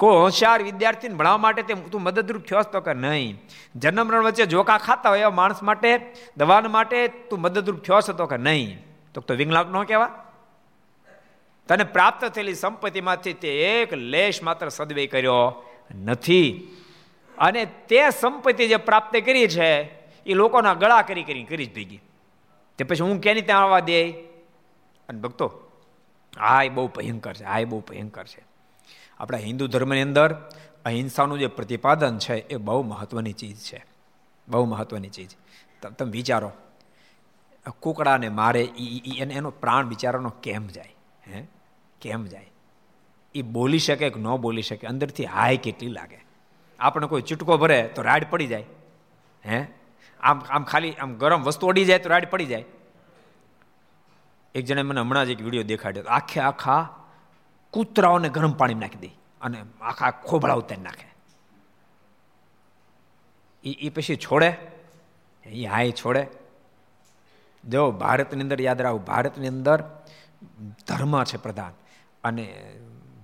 [0.00, 3.40] કોઈ હોશિયાર વિદ્યાર્થીને ભણાવવા માટે તે તું મદદરૂપ થયો તો કે નહીં.
[3.76, 6.00] જન્મ મરણ વચ્ચે જોકા ખાતા હોય એવા માણસ માટે,
[6.36, 8.78] દવાન માટે તું મદદરૂપ થયો છે તો કે નહીં.
[9.14, 10.08] તો તો વિંગલાક ન કહેવા
[11.68, 15.62] તને પ્રાપ્ત થયેલી સંપત્તિમાંથી તે એક લેશ માત્ર સદવે કર્યો
[16.04, 16.68] નથી.
[17.38, 19.72] અને તે સંપત્તિ જે પ્રાપ્ત કરી છે,
[20.26, 22.00] એ લોકોના ગળા કરી કરી કરી જ ભેગી.
[22.78, 24.10] તે પછી હું કેની ત્યાં આવવા દે?
[25.08, 25.52] અને ભક્તો
[26.64, 28.49] એ બહુ ભયંકર છે એ બહુ ભયંકર છે.
[29.20, 30.32] આપણા હિન્દુ ધર્મની અંદર
[30.84, 33.86] અહિંસાનું જે પ્રતિપાદન છે એ બહુ મહત્વની ચીજ છે.
[34.48, 35.36] બહુ મહત્વની ચીજ.
[35.82, 36.52] તમે વિચારો.
[37.80, 38.64] કુકડાને મારે
[39.18, 40.94] એને, એનો પ્રાણ બિચારાનો કેમ જાય?
[41.28, 41.46] હે?
[42.00, 42.50] કેમ જાય?
[43.34, 44.86] એ બોલી શકે કે ન બોલી શકે?
[44.86, 46.24] અંદરથી હાય કેટલી લાગે?
[46.78, 48.64] આપણે કોઈ ચૂટકો ભરે તો રાડ પડી જાય.
[49.46, 49.66] હે?
[50.20, 52.64] આમ આમ ખાલી, આમ ગરમ વસ્તુ અડી જાય તો રાડ પડી જાય.
[54.54, 56.04] એક જણે મને હમણાં જ એક વીડિયો દેખાડ્યો.
[56.04, 56.96] આખે આખા
[57.70, 61.14] કૂતરાઓને ગરમ પાણી નાખી દે અને આખા ખોભળા ઉતારી નાખે.
[63.64, 64.56] એ એ પછી છોડે.
[65.44, 66.26] એ હાય છોડે.
[67.68, 69.84] જો ભારતની અંદર, યાદ રાખો, ભારતની અંદર
[70.86, 71.72] ધર્મ છે પ્રધાન.
[72.24, 72.74] અને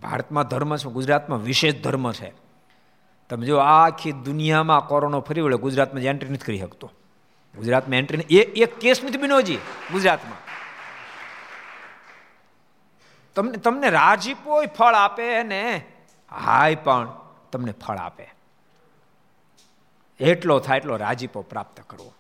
[0.03, 2.33] ભારતમાં ધર્મ છે ગુજરાતમાં વિશેષ ધર્મ છે.
[3.29, 6.93] તમે જો આખી દુનિયામાં કોરોનો ફરી વળે ગુજરાતમાં એન્ટ્રી નથી કરી શકતો.
[7.57, 9.57] ગુજરાતમાં એન્ટ્રી એ એક કેસ નથી બન્યો હજી
[9.93, 10.56] ગુજરાતમાં.
[13.37, 15.85] તમને તમને રાજીપોય ફળ આપે ને?
[16.45, 17.09] હાય પણ,
[17.53, 18.35] તમને ફળ આપે.
[20.21, 22.13] એટલો થાય એટલો રાજીપો પ્રાપ્ત કરવો.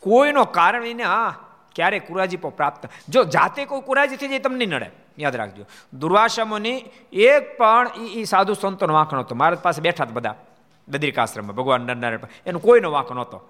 [0.00, 1.34] કોઈનો કારણ એને હા
[1.74, 4.90] ક્યારે કુરાજીપો પ્રાપ્ત જો જાતે કોઈ કુરાજી થઈ જાય તમને નડે.
[5.18, 5.64] યાદ રાખજો.
[5.92, 10.34] દુર્વાસમોની એક પણ એ સાધુ સંતોનો વાંક નહોતો મારા પાસે બેઠા બધા.
[10.88, 13.40] દદ્રિકાશ્રમમાં ભગવાન નરનારાયણ એનો કોઈનો વાંક નહોતો.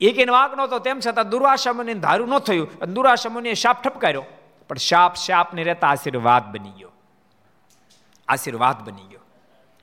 [0.00, 0.78] એક એનો વાંક નહોતો.
[0.78, 2.78] તેમ છતાં દુર્વાસમને ધારું ન થયું.
[2.78, 4.24] અને દુર્વાસમોને શાપ ઠપકાર્યો.
[4.68, 6.92] પણ શાપ શાપને રહેતા આશીર્વાદ બની ગયો.
[8.28, 9.20] આશીર્વાદ બની ગયો.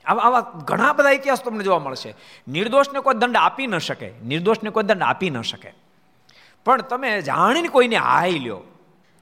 [0.04, 2.14] આવા આવા ઘણા બધા ઇતિહાસ તમને જોવા મળશે.
[2.48, 4.12] નિર્દોષને કોઈ દંડ આપી ન શકે.
[4.24, 5.72] નિર્દોષને કોઈ દંડ આપી ન શકે.
[6.64, 8.60] પણ તમે જાણીને કોઈને હાય લ્યો,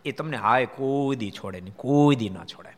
[0.05, 2.77] એ તમને હાય કોઈ દી છોડે નહીં, કોઈ દી ના છોડે.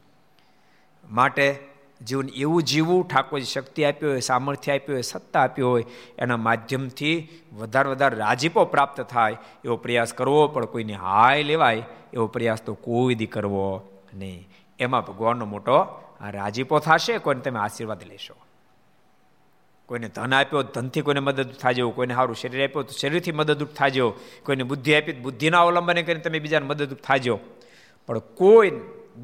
[1.11, 1.71] માટે
[2.06, 5.84] જીવન એવું જીવવું ઠાકોરજી શક્તિ આપ્યો હોય, સામર્થ્ય આપ્યો હોય, સત્તા આપ્યો હોય,
[6.18, 12.26] એના માધ્યમથી વધારે વધારે રાજીપો પ્રાપ્ત થાય એવો પ્રયાસ કરવો, પણ કોઈને હાય લેવાય એવો
[12.26, 13.66] પ્રયાસ તો કોઈ દી કરવો
[14.14, 14.48] નહીં.
[14.78, 15.78] એમાં ભગવાનનો મોટો
[16.30, 18.34] રાજીપો થશે, કોઈને તમે આશીર્વાદ લેશો.
[19.86, 24.14] કોઈને ધન આપ્યો, ધનથી કોઈને મદદ થાજો કોઈને સારું શરીર આપ્યો, તો શરીરથી મદદરૂપ થાજો
[24.44, 27.40] કોઈને બુદ્ધિ આપી બુદ્ધિના અવલંબને કરીને તમે બીજાને મદદરૂપ થાજો
[28.08, 28.72] પણ કોઈ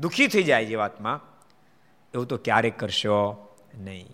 [0.00, 1.20] દુઃખી થઈ જાય જે વાતમાં
[2.14, 4.09] એવું તો ક્યારેક કરશો નહીં.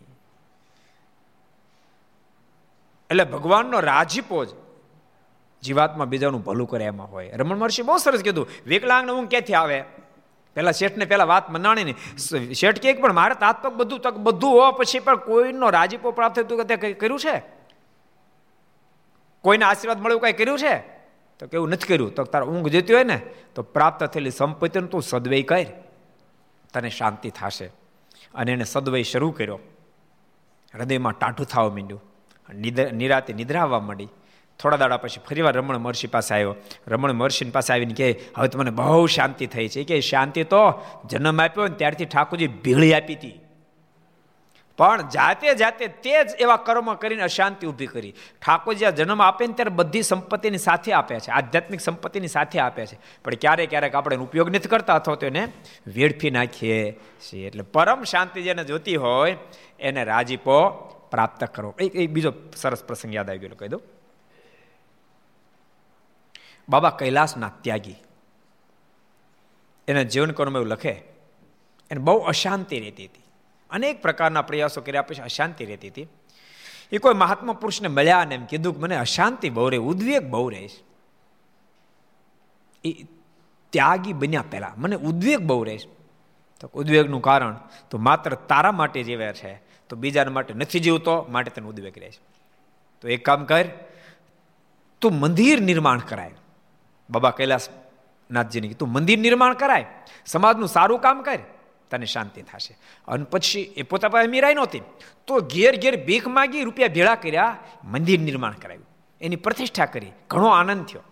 [3.10, 4.48] એટલે ભગવાનનો રાજીપો જ
[5.62, 7.30] જીવાતમાં બીજાનું ભલું કરે એમાં હોય.
[7.30, 9.84] રમણ મહર્ષિ બહુ સરસ કીધું, વિકલાંગને ઊંઘ ક્યાંથી આવે?
[10.54, 11.94] પેલા શેઠને પેલા વાત મનાણી ને
[12.54, 16.66] શેઠ કે પણ મારે તાત્પક બધું તક બધું હોવા પછી પણ કોઈનો રાજીપો પ્રાપ્ત થતું
[16.66, 17.42] કે કર્યું છે?
[19.40, 20.78] કોઈને આશીર્વાદ મળ્યું, કાંઈ કર્યું છે?
[21.38, 22.14] તો કેવું નથી કર્યું.
[22.14, 23.20] તો તારા ઊંઘ જતી હોય ને,
[23.54, 25.66] તો પ્રાપ્ત થયેલી સંપત્તિનું તું સદવય કર.
[26.74, 27.83] તને શાંતિ થશે.
[28.34, 29.58] અને એને સદવય શરૂ કર્યો.
[30.74, 32.02] હૃદયમાં ટાઢું થવા માંડ્યું.
[32.96, 34.08] નિરાતે નિદ્રા આવવા માંડી.
[34.58, 36.54] થોડા દાડા પછી ફરીવાર રમણ મહર્ષિ પાસે આવ્યો.
[36.88, 39.84] રમણ મહર્ષિ પાસે આવીને કહે, હવે મને બહુ શાંતિ થઈ છે.
[39.84, 43.40] કે શાંતિ તો જન્મ આપ્યો ને ત્યારથી ઠાકોરજી ભીળી આપી હતી.
[44.76, 48.14] પણ જાતે જાતે તે જ એવા કર્મ કરીને અશાંતિ ઊભી કરી.
[48.46, 51.30] ઠાકોરજી આ જન્મ આપે ને ત્યારે બધી સંપત્તિની સાથે આપે છે.
[51.30, 52.98] આધ્યાત્મિક સંપત્તિની સાથે આપે છે.
[53.24, 55.52] પણ ક્યારેક ક્યારેક આપણે ઉપયોગ નથી કરતા અથવા તો એને
[55.86, 57.46] વેડફી નાખીએ છીએ.
[57.46, 59.36] એટલે પરમ શાંતિ જેને જોતી હોય,
[59.80, 60.70] એને રાજીપો
[61.10, 61.74] પ્રાપ્ત કરો.
[61.80, 63.82] એક બીજો સરસ પ્રસંગ યાદ આવી ગયો કહી દઉં.
[66.68, 67.96] બાબા કૈલાસના ત્યાગી.
[69.88, 71.02] એના જીવન કર્મ એવું લખે.
[71.90, 73.23] એને બહુ અશાંતિ રહેતી હતી.
[73.74, 75.02] અનેક પ્રકારના પ્રયાસો કર્યા.
[75.02, 76.06] પછી અશાંતિ રહેતી હતી.
[76.92, 80.48] એ કોઈ મહાત્મા પુરુષને મળ્યા ને એમ કીધું કે મને અશાંતિ બહુ રહે ઉદ્વેગ બહુ
[80.48, 80.68] રહે
[82.84, 83.04] એ
[83.70, 84.80] ત્યાગી બન્યા પહેલાં.
[84.80, 85.78] મને ઉદ્વેગ બહુ રહે
[86.60, 87.56] તો ઉદ્વેગનું કારણ
[87.90, 89.54] તો માત્ર તારા માટે જીવે છે.
[89.88, 92.20] તો બીજાના માટે નથી જીવતો, માટે તને ઉદ્વેગ રહે છે.
[93.00, 93.64] તો એક કામ કર,
[95.00, 96.30] તું મંદિર નિર્માણ કરાય.
[97.10, 99.86] બાબા કૈલાસનાથજીને તું મંદિર નિર્માણ કરાય.
[100.26, 101.38] સમાજનું સારું કામ કર.
[101.90, 102.78] તને શાંતિ થશે.
[103.08, 104.82] અને પછી એ પોતા પાસે મીરાઈ નહોતી.
[105.26, 108.86] તો ઘેર ઘેર ભીખ માગી રૂપિયા ભેળા કર્યા, મંદિર નિર્માણ કરાવ્યું.
[109.20, 110.12] એની પ્રતિષ્ઠા કરી.
[110.30, 111.02] ઘણો આનંદ થયો.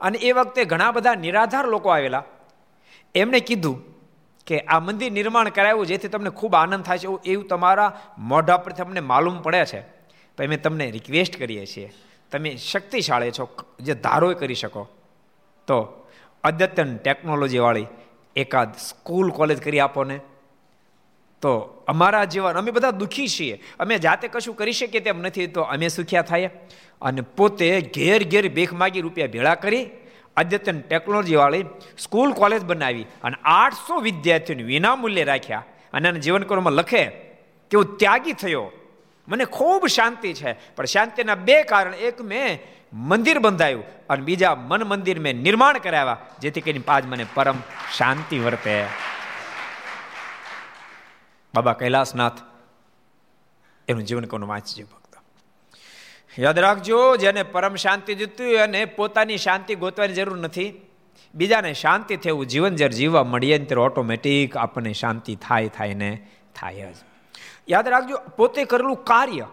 [0.00, 2.24] અને એ વખતે ઘણા બધા નિરાધાર લોકો આવેલા.
[3.14, 3.82] એમણે કીધું
[4.46, 7.06] કે આ મંદિર નિર્માણ કરાવ્યું જેથી તમને ખૂબ આનંદ થાય છે.
[7.24, 9.80] એવું તમારા મોઢા પરથી અમને માલુમ પડે છે.
[10.36, 11.92] પણ અમે તમને રિક્વેસ્ટ કરીએ છીએ.
[12.32, 13.56] તમે શક્તિશાળી છો.
[13.80, 14.88] જે ધારો કરી શકો.
[15.66, 16.06] તો
[16.44, 17.86] અદ્યતન ટેકનોલોજીવાળી
[18.36, 20.20] એકાદ સ્કૂલ, કોલેજ કરી આપો ને
[21.42, 23.62] તો અમારા જીવન, અમે બધા દુઃખી છીએ.
[23.80, 26.50] અમે જાતે કશું કરી શકીએ તેમ નથી, તો અમે સુખ્યા થાય?
[27.02, 29.90] અને પોતે ઘેર ઘેર ભેખ માગી રૂપિયા ભેળા કરી,
[30.36, 31.64] અદ્યતન ટેકનોલોજીવાળી
[31.98, 35.64] સ્કૂલ, કોલેજ બનાવી અને આઠસો વિદ્યાર્થીઓને વિનામૂલ્યે રાખ્યા.
[35.92, 37.32] અને એના જીવનકર્મમાં લખે
[37.74, 38.72] હું ત્યાગી થયો.
[39.28, 40.52] મને ખૂબ શાંતિ છે.
[40.52, 41.94] પણ શાંતિના બે કારણ.
[41.94, 42.58] એક, મેં
[42.92, 47.58] મંદિર બંધાયું અને બીજા મન મંદિર મેં નિર્માણ કરાવ્યા, જેથી કરીને પાજ મને પરમ
[47.96, 48.86] શાંતિ વર્તે.
[51.54, 52.38] બાબા કૈલાસનાથ,
[53.88, 55.14] એનું જીવન કોનું વાંચજો ભક્ત.
[56.38, 60.72] યાદ રાખજો, જેને પરમ શાંતિ જીતવી અને પોતાની શાંતિ ગોતવાની જરૂર નથી.
[61.34, 66.10] બીજાને શાંતિ થયું, જીવન જ્યારે જીવવા મળીએ ને ત્યારે ઓટોમેટિક આપણને શાંતિ થાય થાય ને
[66.54, 66.96] થાય જ.
[67.68, 69.46] યાદ રાખજો, પોતે કરેલું કાર્ય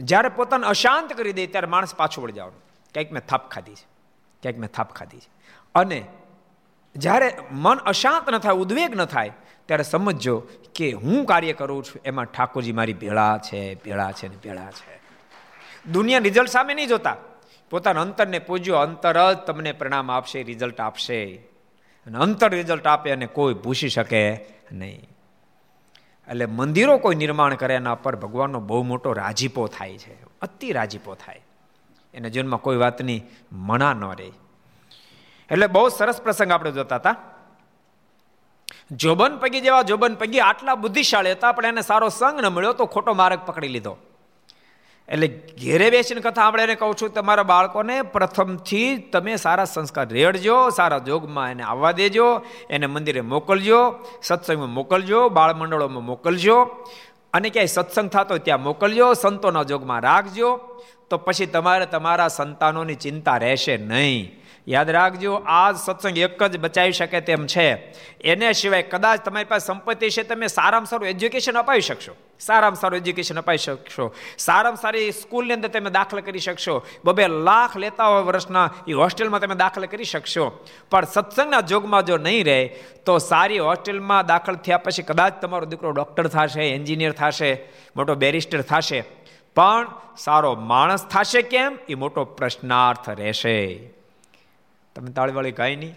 [0.00, 2.64] જ્યારે પોતાને અશાંત કરી દે ત્યારે માણસ પાછું વળી જવાનું.
[2.94, 3.86] ક્યાંક મેં થાપ ખાધી છે,
[4.42, 5.28] ક્યાંક મેં થાપ ખાધી છે.
[5.74, 6.04] અને
[6.96, 9.32] જ્યારે મન અશાંત ન થાય, ઉદ્વેગ ન થાય,
[9.66, 14.36] ત્યારે સમજજો કે હું કાર્ય કરું છું, એમાં ઠાકોરજી મારી ભેળા છે ભેળા છે ને
[14.36, 15.00] ભેળા છે.
[15.92, 17.16] દુનિયા રિઝલ્ટ સામે નહીં જોતા.
[17.70, 21.34] પોતાના અંતરને પૂજ્યો, અંતર જ તમને પરિણામ આપશે, રિઝલ્ટ આપશે.
[22.06, 25.08] અને અંતર રિઝલ્ટ આપે અને કોઈ ભૂસી શકે નહીં.
[26.28, 31.14] એટલે મંદિરો કોઈ નિર્માણ કરે એના પર ભગવાનનો બહુ મોટો રાજીપો થાય છે, અતિ રાજીપો
[31.14, 31.40] થાય.
[32.14, 34.32] એના જીવનમાં કોઈ વાતની મણા ન રહે.
[35.50, 37.16] એટલે બહુ સરસ પ્રસંગ આપણે જોતા હતા.
[38.92, 42.86] જોબન પગી જેવા જોબન પગી આટલા બુદ્ધિશાળી હતા, પણ એને સારો સંગ ન મળ્યો તો
[42.86, 43.96] ખોટો માર્ગ પકડી લીધો.
[45.08, 45.26] એટલે
[45.62, 50.98] ઘેરે બેસીને કથા આપણે એને કહું છું, તમારા બાળકોને પ્રથમથી તમે સારા સંસ્કાર રેડજો સારા
[50.98, 56.88] જોગમાં એને આવવા દેજો, એને મંદિરે મોકલજો, સત્સંગમાં મોકલજો બાળ મંડળોમાં મોકલજો.
[57.32, 60.60] અને ક્યાંય સત્સંગ થતો ત્યાં મોકલજો, સંતોના જોગમાં રાખજો.
[61.10, 64.43] તો પછી તમારે તમારા સંતાનોની ચિંતા રહેશે નહીં.
[64.68, 67.74] યાદ રાખજો આ સત્સંગ એક જ બચાવી શકે તેમ છે.
[68.20, 72.16] એને સિવાય કદાચ તમારી પાસે સંપત્તિ છે, તમે સારામાં સારું એજ્યુકેશન અપાવી શકશો.
[72.40, 74.14] સારામાં સારું એજ્યુકેશન અપાવી શકશો.
[74.38, 76.86] સારામાં સારી સ્કૂલની અંદર તમે દાખલ કરી શકશો.
[77.04, 80.64] બબે લાખ લેતા હોય વર્ષના એ હોસ્ટેલમાં તમે દાખલ કરી શકશો.
[80.90, 82.66] પણ સત્સંગના જોગમાં જો નહીં રહે,
[83.06, 87.54] તો સારી હોસ્ટેલમાં દાખલ થયા પછી કદાચ તમારો દીકરો ડૉક્ટર થશે, એન્જિનિયર થશે,
[87.96, 89.04] મોટો બેરિસ્ટર થશે.
[89.56, 89.86] પણ
[90.18, 91.78] સારો માણસ થશે કેમ?
[91.88, 93.93] એ મોટો પ્રશ્નાર્થ રહેશે.
[94.94, 95.94] તમે તાળીવાળી ગાય નહીં.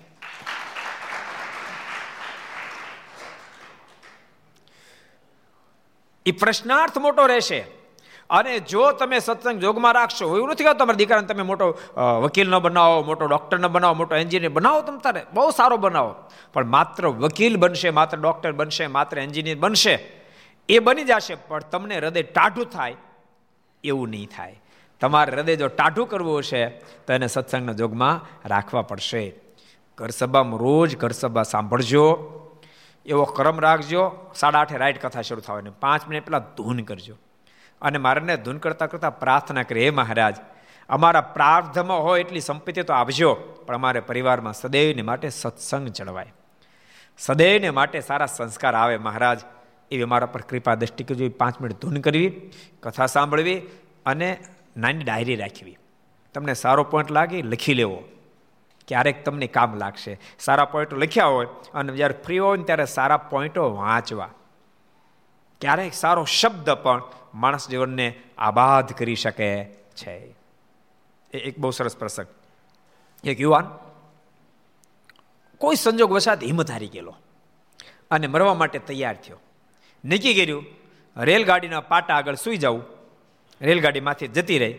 [6.26, 7.60] એ પ્રશ્નાર્થ મોટો રહેશે.
[8.30, 11.80] અને જો તમે સત્સંગ જોગમાં રાખશો, એવું નથી કહેતો તમારા દીકરાને તમે મોટો
[12.24, 16.16] વકીલ ન બનાવો, મોટો ડૉક્ટર ન બનાવો, મોટો એન્જિનિયર બનાવો તમે તારે, બહુ સારો બનાવો.
[16.54, 19.96] પણ માત્ર વકીલ બનશે, માત્ર ડૉક્ટર બનશે, માત્ર એન્જિનિયર બનશે,
[20.70, 22.96] એ બની જશે, પણ તમને હૃદય ટાઢું થાય,
[23.84, 24.62] એવું નહીં થાય.
[25.02, 26.68] તમારે હૃદય જો ટાઢું કરવું હશે,
[27.06, 29.34] તો એને સત્સંગના જોગમાં રાખવા પડશે.
[29.98, 32.06] ઘર સભામાં રોજ ઘર સભા સાંભળજો.
[33.06, 34.32] એવો ક્રમ રાખજો.
[34.36, 37.16] સાડા આઠે રાઈટ કથા શરૂ થવાની પાંચ મિનિટ પહેલાં ધૂન કરજો.
[37.82, 40.36] અને મારાને ધૂન કરતાં કરતાં પ્રાર્થના કરી હે મહારાજ,
[40.90, 43.34] અમારા પ્રાર્થમાં હોય એટલી સંપત્તિ તો આપજો,
[43.66, 46.34] પણ અમારે પરિવારમાં સદૈવને માટે સત્સંગ જળવાય.
[47.18, 49.40] સદૈવને માટે સારા સંસ્કાર આવે, મહારાજ.
[49.92, 51.30] એવી અમારા પર કૃપા દ્રષ્ટિ કરજો.
[51.30, 52.30] પાંચ મિનિટ ધૂન કરવી,
[52.84, 53.62] કથા સાંભળવી
[54.06, 54.38] અને
[54.78, 55.78] નાની ડાયરી રાખવી.
[56.34, 58.04] તમને સારો પોઈન્ટ લાગે, લખી લેવો.
[58.88, 60.20] ક્યારેક તમને કામ લાગશે.
[60.40, 64.30] સારા પોઈન્ટો લખ્યા હોય અને જ્યારે ફ્રી હોય ને ત્યારે સારા પોઈન્ટો વાંચવા.
[65.62, 67.02] ક્યારેક સારો શબ્દ પણ
[67.34, 70.36] માણસ જીવનને આબાદ કરી શકે છે.
[71.34, 72.28] એ એક બહુ સરસ પ્રસંગ.
[73.24, 73.72] એક યુવાન
[75.58, 77.16] કોઈ સંજોગ વસાત હિંમત હારી ગયેલો
[78.12, 79.40] અને મરવા માટે તૈયાર થયો.
[80.06, 80.66] નક્કી કર્યું,
[81.18, 82.97] રેલગાડીના પાટા આગળ સુઈ જવું
[83.62, 84.76] રેલગાડીમાંથી જતી રહી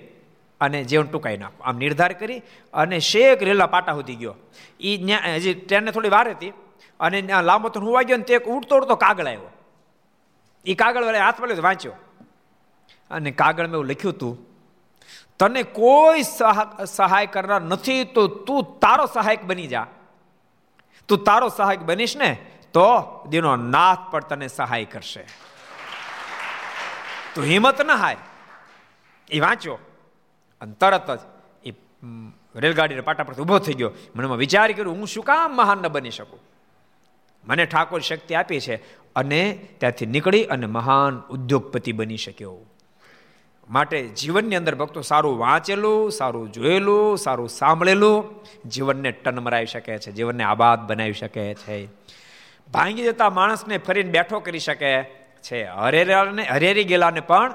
[0.60, 1.60] અને જીવન ટૂંકાઈ નાખો.
[1.64, 2.40] આમ નિર્ધાર કરી
[2.74, 4.34] અને શેક રેલા પાટા સુધી ગયો.
[4.80, 4.96] એ
[5.36, 6.52] હજી ટ્રેનને થોડી વાર હતી
[7.00, 9.50] અને લાંબો તો હુવા ગયો ને તે ઉડતો ઉડતો કાગળ આવ્યો.
[10.66, 11.96] એ કાગળ વાળા હાથ વળે વાંચ્યો.
[13.10, 14.34] અને કાગળમાં એવું લખ્યું હતું,
[15.38, 16.22] તને કોઈ
[16.86, 19.86] સહાય કરનાર નથી તો તું તારો સહાયક બની જા.
[21.08, 22.30] તું તારો સહાયક બનીશ ને
[22.72, 22.86] તો
[23.30, 25.22] દીનો નાથ પણ તને સહાય કરશે.
[27.34, 28.16] તું હિંમત ના હાય
[29.30, 29.78] એ વાંચ્યો.
[30.60, 31.18] અને તરત જ
[31.66, 31.72] એ
[32.54, 33.92] રેલગાડીના પાટા પરથી ઊભો થઈ ગયો.
[34.16, 36.40] મને વિચાર કર્યો, હું શું કામ મહાન ન બની શકું?
[37.44, 38.76] મને ઠાકોર શક્તિ આપી છે
[39.16, 42.58] અને ત્યાંથી નીકળી અને મહાન ઉદ્યોગપતિ બની શક્યો.
[43.70, 50.12] માટે જીવનની અંદર ભક્તો સારું વાંચેલું, સારું જોયેલું, સારું સાંભળેલું, જીવનને ટન મરાવી શકે છે,
[50.12, 51.86] જીવનને આબાદ બનાવી શકે છે.
[52.72, 55.02] ભાંગી જતા માણસને ફરીને બેઠો કરી શકે
[55.42, 55.64] છે.
[55.64, 57.54] હરેરાને હરેરી ગયેલાને પણ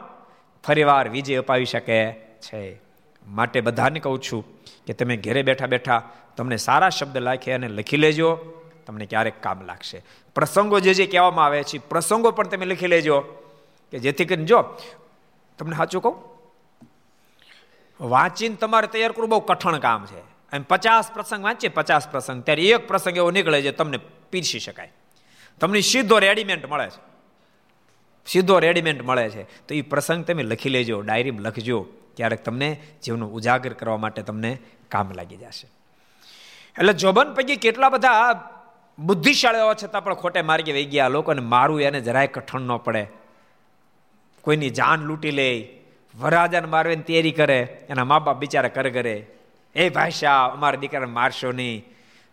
[0.63, 2.81] ફરીવાર વિજય અપાવી શકે છે.
[3.27, 4.45] માટે બધાને કહું છું
[4.87, 8.39] કે તમે ઘેરે બેઠા બેઠા તમને સારા શબ્દ લાખે અને લખી લેજો.
[8.85, 10.03] તમને ક્યારેક કામ લાગશે.
[10.35, 13.19] પ્રસંગો જે જે કહેવામાં આવે છે, પ્રસંગો પણ તમે લખી લેજો.
[13.91, 14.61] કે જેથી કરીને જો,
[15.57, 16.33] તમને સાચું કહું?
[18.09, 20.19] વાંચીને તમારે તૈયાર કરવું બહુ કઠણ કામ છે.
[20.53, 22.43] એમ પચાસ પ્રસંગ વાંચીએ, પચાસ પ્રસંગ.
[22.43, 23.99] ત્યારે એક પ્રસંગ એવો નીકળે છે તમને
[24.29, 24.93] પીરસી શકાય.
[25.59, 27.12] તમને સીધો રેડીમેન્ટ મળે છે.
[28.27, 29.43] સીધો રેડીમેન્ટ મળે છે.
[29.67, 31.79] તો એ પ્રસંગ તમે લખી લેજો ડાયરીમાં લખજો,
[32.17, 32.69] ક્યારેક તમને
[33.03, 34.51] જીવનું ઉજાગર કરવા માટે તમને
[34.91, 35.67] કામ લાગી જશે.
[36.77, 38.49] એટલે જોબન પૈકી કેટલા બધા
[38.99, 41.07] બુદ્ધિશાળી હોવા છતાં પણ ખોટે માર્ગે વહી ગયા.
[41.07, 43.03] લોકોને મારું એને જરાય કઠણ ન પડે.
[44.41, 45.49] કોઈની જાન લૂંટી લે
[46.15, 47.59] વરાજાને મારવે તૈયારી કરે,
[47.89, 49.15] એના મા બાપ બિચારા કરે કરે
[49.75, 51.85] એ સાહેબ, અમારા દીકરાને મારશો નહીં.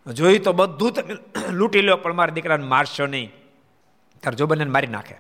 [0.07, 1.15] જોયું તો બધું તમે
[1.49, 3.33] લૂંટી લો, પણ મારા દીકરાને મારશો નહીં.
[4.23, 5.17] તાર જોબનને મારી નાખે.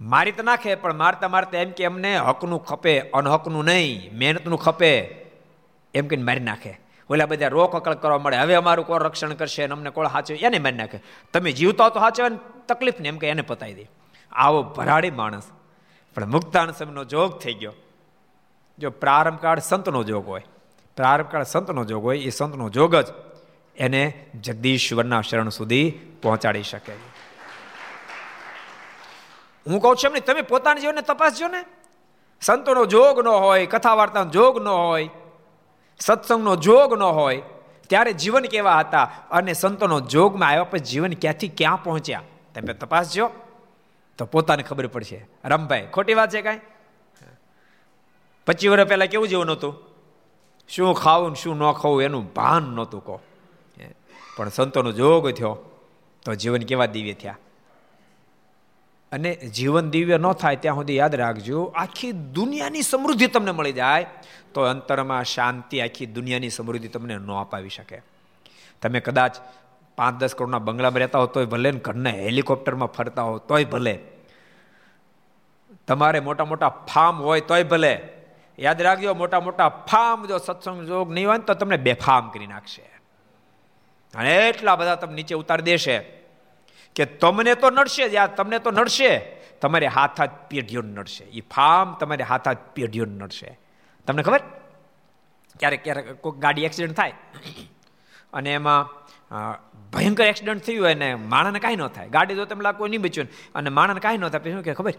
[0.00, 5.00] મારી તો નાખે, પણ મારતા મારતા એમ કે એમને હકનું ખપે, અનહકનું નહીં, મહેનતનું ખપે.
[5.94, 6.78] એમ કહીને મારી નાખે.
[7.10, 8.36] ઓલા બધા રોકકળ કરવા મળે.
[8.36, 11.00] હવે અમારું કોણ રક્ષણ કરશે અને અમને કોણ સાચવે એને મારી નાખે.
[11.32, 13.90] તમે જીવતા તો સાચવે તકલીફ ને એમ કે એને પતાવી દે.
[14.32, 15.42] આવો ભરાડી માણસ.
[16.14, 17.72] પણ મુક્તાન સમયનો જોગ થઈ ગયો.
[18.78, 20.42] જો પ્રારંભ કાળ સંતનો જોગ હોય,
[20.96, 23.06] પ્રારંભ કાળ સંતનો જોગ હોય, એ સંતનો જોગ જ
[23.76, 25.90] એને જગદીશ્વરના શરણ સુધી
[26.22, 26.92] પહોંચાડી શકે.
[29.66, 31.60] હું કહું છું એમને તમે પોતાના જીવનને તપાસજો ને.
[32.42, 35.08] સંતોનો જોગ ન હોય કથા વાર્તાનો જોગ ન હોય,
[36.00, 37.42] સત્સંગનો જોગ ન હોય,
[37.90, 42.24] ત્યારે જીવન કેવા હતા અને સંતોનો જોગમાં આવ્યા પછી જીવન ક્યાંથી ક્યાં પહોંચ્યા,
[42.54, 43.26] તમે તપાસજો.
[44.18, 45.18] તો પોતાને ખબર પડશે.
[45.44, 46.60] રમભાઈ, ખોટી વાત છે કાંઈ?
[48.46, 49.74] પચીસ વર્ષ પહેલાં કેવું જીવન હતું?
[50.68, 53.16] શું ખાવું ને શું ન ખાવું એનું ભાન નહોતું કહો.
[54.36, 55.54] પણ સંતોનો જોગ થયો,
[56.24, 57.38] તો જીવન કેવા દિવ્ય થયા?
[59.12, 64.06] અને જીવન દિવ્ય ન થાય ત્યાં સુધી યાદ રાખજો, આખી દુનિયાની સમૃદ્ધિ તમને મળી જાય,
[64.54, 68.02] તો અંતરમાં શાંતિ આખી દુનિયાની સમૃદ્ધિ તમને ન અપાવી શકે.
[68.82, 69.36] તમે કદાચ
[69.96, 73.98] પાંચ દસ કરોડના બંગલામાં રહેતા હો, તોય ભલે ઘરના હેલિકોપ્ટરમાં ફરતા હો, તોય ભલે.
[75.86, 78.08] તમારે મોટા મોટા ફાર્મ હોય, તોય ભલે.
[78.58, 82.82] યાદ રાખજો, મોટા મોટા ફાર્મ જો સત્સંગ જોગ નહીં હોય તો તમને બેફામ કરી નાખશે.
[84.14, 86.25] અને એટલા બધા તમને નીચે ઉતારી દેશે.
[86.96, 89.36] કે તમને તો નડશે જ યાર તમને તો નડશે.
[89.60, 91.24] તમારે હાથ હાથ પેઢીઓ નડશે.
[91.24, 93.58] એ ફાર્મ તમારે હાથ હાથ પેઢીઓ નડશે.
[94.06, 94.42] તમને ખબર?
[95.60, 97.14] ક્યારેક ક્યારેક કોઈ ગાડી એક્સિડન્ટ થાય.
[98.32, 98.86] અને એમાં
[99.92, 102.08] ભયંકર એક્સિડન્ટ થયું હોય અને માણસને કાંઈ ન થાય.
[102.08, 104.40] ગાડી તો તમે લાગ કોઈ નહીં બચ્યું અને માણસને કાંઈ ન થાય.
[104.40, 104.94] પછી શું કે ખબર?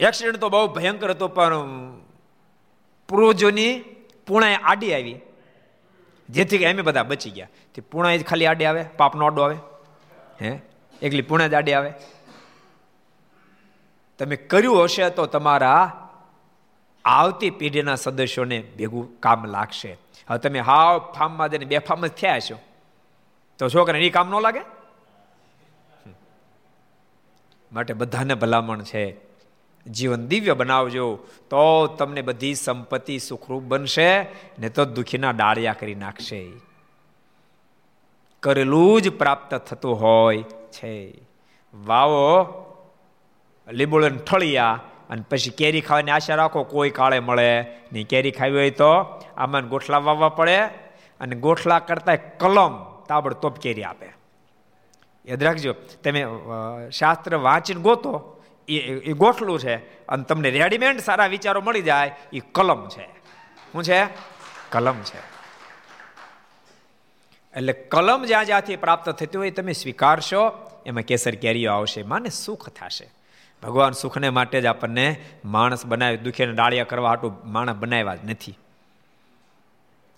[0.00, 2.00] એક્સિડન્ટ તો બહુ ભયંકર હતો, પણ
[3.08, 3.72] પૂર્વજોની
[4.26, 5.18] પૂણાએ આડી આવી.
[6.28, 7.48] જેથી કે એમ બધા બચી ગયા.
[7.74, 9.56] તે પૂણા જ ખાલી આડી આવે, પાપનો આડો આવે.
[10.42, 10.58] હે?
[11.02, 11.92] એકલી પૂણા દાડી આવે.
[14.18, 16.08] તમે કર્યું હશે તો તમારા
[17.04, 19.92] આવતી પેઢીના સદસ્યોને ભેગું કામ લાગશે.
[20.30, 22.58] હવે તમે હાવ ફાર્મમાં જઈને બે ફાર્મ જ થયા છો
[23.58, 24.60] તો છોકરાને એ કામ ન લાગે?
[27.72, 29.16] માટે બધાને ભલામણ છે,
[29.86, 31.18] જીવન દિવ્ય બનાવજો,
[31.50, 34.22] તો તમને બધી સંપત્તિ સુખરૂપ બનશે,
[34.58, 36.52] ને તો દુખીના ડાળિયા કરી નાખશે
[38.42, 40.92] કરેલું જ પ્રાપ્ત થતું હોય છે.
[41.74, 42.28] વાવો,
[43.68, 47.60] લીંબોળન ઠળિયા અને પછી કેરી ખાવાની આશા રાખો કોઈ કાળે મળે
[47.92, 48.06] નહીં.
[48.08, 48.90] કેરી ખાવી હોય તો
[49.36, 50.58] આમાં ગોઠલા વાવવા પડે
[51.20, 52.74] અને ગોઠલા કરતા કલમ
[53.08, 54.08] તાબડતોબ કેરી આપે.
[55.26, 55.72] યાદ રાખજો,
[56.04, 56.24] તમે
[56.90, 59.76] શાસ્ત્ર વાંચીને ગોતો, એ ગોઠલું છે
[60.06, 63.06] અને તમને રેડીમેડ સારા વિચારો મળી જાય, એ કલમ છે.
[63.72, 64.00] શું છે?
[64.70, 65.29] કલમ છે.
[67.56, 70.52] એટલે કલમ જ્યાં જ્યાંથી પ્રાપ્ત થતી હોય તમે સ્વીકારશો,
[70.86, 72.02] એમાં કેસર કેરીઓ આવશે.
[72.02, 73.10] માને સુખ થશે.
[73.62, 78.58] ભગવાન સુખને માટે જ આપણને માણસ બનાવી દુખીને ડાળિયા કરવા હાટું માણસ બનાવ્યા જ નથી.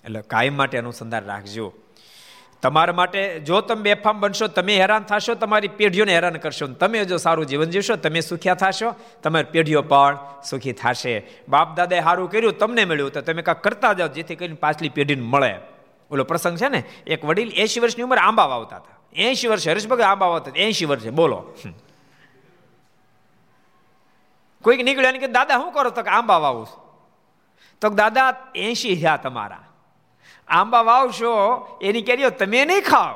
[0.05, 1.73] એટલે કાયમ માટે અનુસંધાન રાખજો.
[2.63, 6.67] તમારા માટે જો તમે બેફામ બનશો, તમે હેરાન થશો, તમારી પેઢીઓને હેરાન કરશો.
[6.67, 10.19] તમે જો સારું જીવન જીવશો, તમે સુખ્યા થશો, તમારી પેઢીઓ પણ
[10.51, 11.23] સુખી થશે.
[11.49, 15.23] બાપ દાદાએ સારું કર્યું, તમને મળ્યું તો તમે કાંઈક કરતા જાઓ, જેથી કરીને પાછલી પેઢીને
[15.23, 15.72] મળે.
[16.13, 18.97] ઓલો પ્રસંગ છે ને, એક વડીલ એંશી વર્ષની ઉંમર આંબા વાવતા હતા.
[19.13, 21.55] એંશી વર્ષે હરેશભગ આંબા વાવતા એંશી વર્ષે બોલો.
[24.63, 26.69] કોઈક નીકળ્યા કે, દાદા, શું કરો તો કે આંબા વાવું
[27.81, 29.65] તો દાદા, એંશી થયા તમારા.
[30.49, 31.33] આંબા વાવશો,
[31.83, 33.15] એની કેરીઓ તમે નહીં ખાવ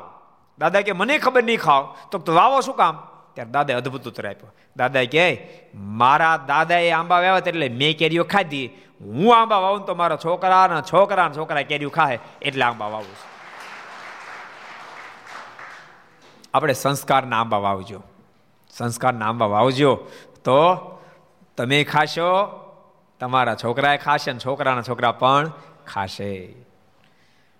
[0.59, 2.97] દાદા કે, મને ખબર નહીં ખાવ તો વાવો શું કામ?
[3.33, 4.49] ત્યારે દાદાએ અદભુત ઉત્તર આપ્યો.
[4.77, 8.69] દાદા કે મારા દાદાએ આંબા વાવ્યા એટલે મેં કેરીઓ ખાધી.
[9.01, 13.37] હું આંબા વાવું તો મારા અને છોકરા છોકરા કેરીઓ ખાય, એટલે આંબા વાવું છું.
[16.53, 18.03] આપણે સંસ્કારના આંબા વાવજો.
[18.77, 19.95] સંસ્કારના આંબા વાવજો
[20.43, 20.59] તો
[21.57, 22.29] તમે ખાશો,
[23.19, 25.51] તમારા છોકરાએ ખાશે અને છોકરાના છોકરા પણ
[25.87, 26.33] ખાશે.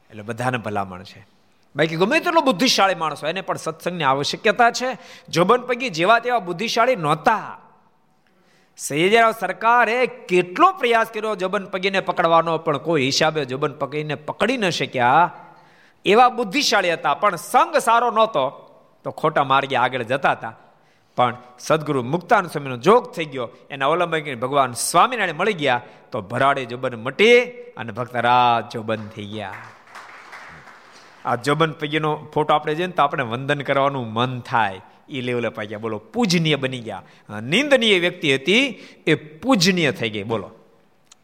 [0.09, 1.27] એટલે બધાને ભલામણ છે.
[1.75, 4.97] બાકી ગમે તેટલો બુદ્ધિશાળી માણસ હોય, એને પણ સત્સંગની આવશ્યકતા છે.
[5.29, 7.57] જોબન પૈકી જેવા તેવા બુદ્ધિશાળી નહોતા.
[8.77, 14.69] સૈયદરાવ સરકારે કેટલો પ્રયાસ કર્યો જબન પગીને પકડવાનો, પણ કોઈ હિસાબે જબન પગીને પકડી ન
[14.69, 15.31] શક્યા.
[16.05, 18.49] એવા બુદ્ધિશાળી હતા, પણ સંગ સારો નહોતો,
[19.03, 20.53] તો ખોટા માર્ગે આગળ જતા હતા.
[21.15, 26.65] પણ સદગુરુ મુક્તાન સ્વામીનો જોગ થઈ ગયો, એના અવલંબન ભગવાન સ્વામિનારાયણ મળી ગયા, તો ભરાડે
[26.65, 27.41] જોબન મટી
[27.77, 29.51] અને ભક્તરાજ જોબન થઈ ગયા.
[31.25, 34.81] આ જોબન પૈકીનો ફોટો આપણે જોઈએ તો આપણે વંદન કરવાનું મન થાય.
[35.09, 35.77] એ લેવલે પાઈ ગયા.
[35.77, 37.03] બોલો, પૂજનીય બની ગયા.
[37.39, 38.61] નિંદનીય વ્યક્તિ હતી,
[39.07, 40.23] એ પૂજનીય થઈ ગઈ.
[40.23, 40.51] બોલો,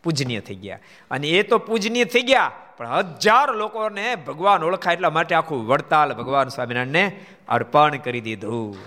[0.04, 0.80] પૂજનીય થઈ ગયા.
[1.12, 6.14] અને એ તો પૂજનીય થઈ ગયા, પણ હજાર લોકોને ભગવાન ઓળખાય એટલા માટે આખું વડતાલ
[6.14, 8.78] ભગવાન સ્વામિનારાયણને અર્પણ કરી દીધું.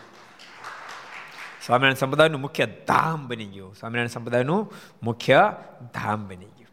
[1.67, 3.75] સ્વામિનારાયણ સંપ્રદાયનું મુખ્ય ધામ બની ગયું.
[3.75, 4.73] સ્વામિનારાયણ સંપ્રદાયનું
[5.03, 5.53] મુખ્ય
[5.95, 6.71] ધામ બની ગયું.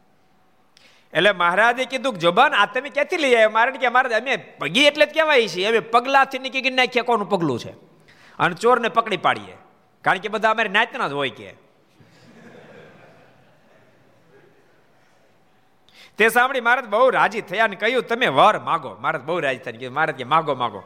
[1.14, 3.50] એટલે મહારાજે કીધું જોબાન, આ તમે ક્યાંથી લઈ આવ્યા?
[3.50, 5.66] મારે કે મહારાજ અમે પગી એટલે જ કહેવાય છીએ.
[5.66, 7.02] અમે પગલાથી નીકળી નાખીએ.
[7.02, 7.74] કોનું પગલું છે?
[8.40, 9.58] અને ચોરને પકડી પાડીએ.
[10.02, 11.54] કારણ કે બધા અમારે નાચના જ હોય કે.
[16.18, 18.98] તે સાંભળી મહારાજ બહુ રાજી થયા અને કહ્યું, તમે વર માગો.
[19.00, 20.84] મહારાજ બહુ રાજી થયા કીધું, મહારાજ કે માગો માગો.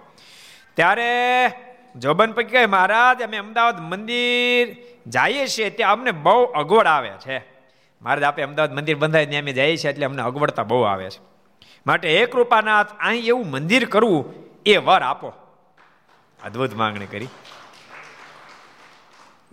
[0.74, 1.52] ત્યારે
[1.96, 4.76] જોબન પૈકી કહે, મહારાજ, અમે અમદાવાદ મંદિર
[5.08, 7.40] જઈએ છીએ, ત્યાં અમને બહુ અગવડ આવે છે.
[8.02, 11.20] મહારાજ આપણે અમદાવાદ મંદિર બંધાય અમે જઈએ છીએ, એટલે અમને અગવડતા બહુ આવે છે.
[11.88, 14.34] માટે એક રૂપાનાથ અહીં એવું મંદિર કરવું,
[14.66, 15.34] એ વર આપો.
[16.46, 17.28] અદ્ભુત માંગણી કરી.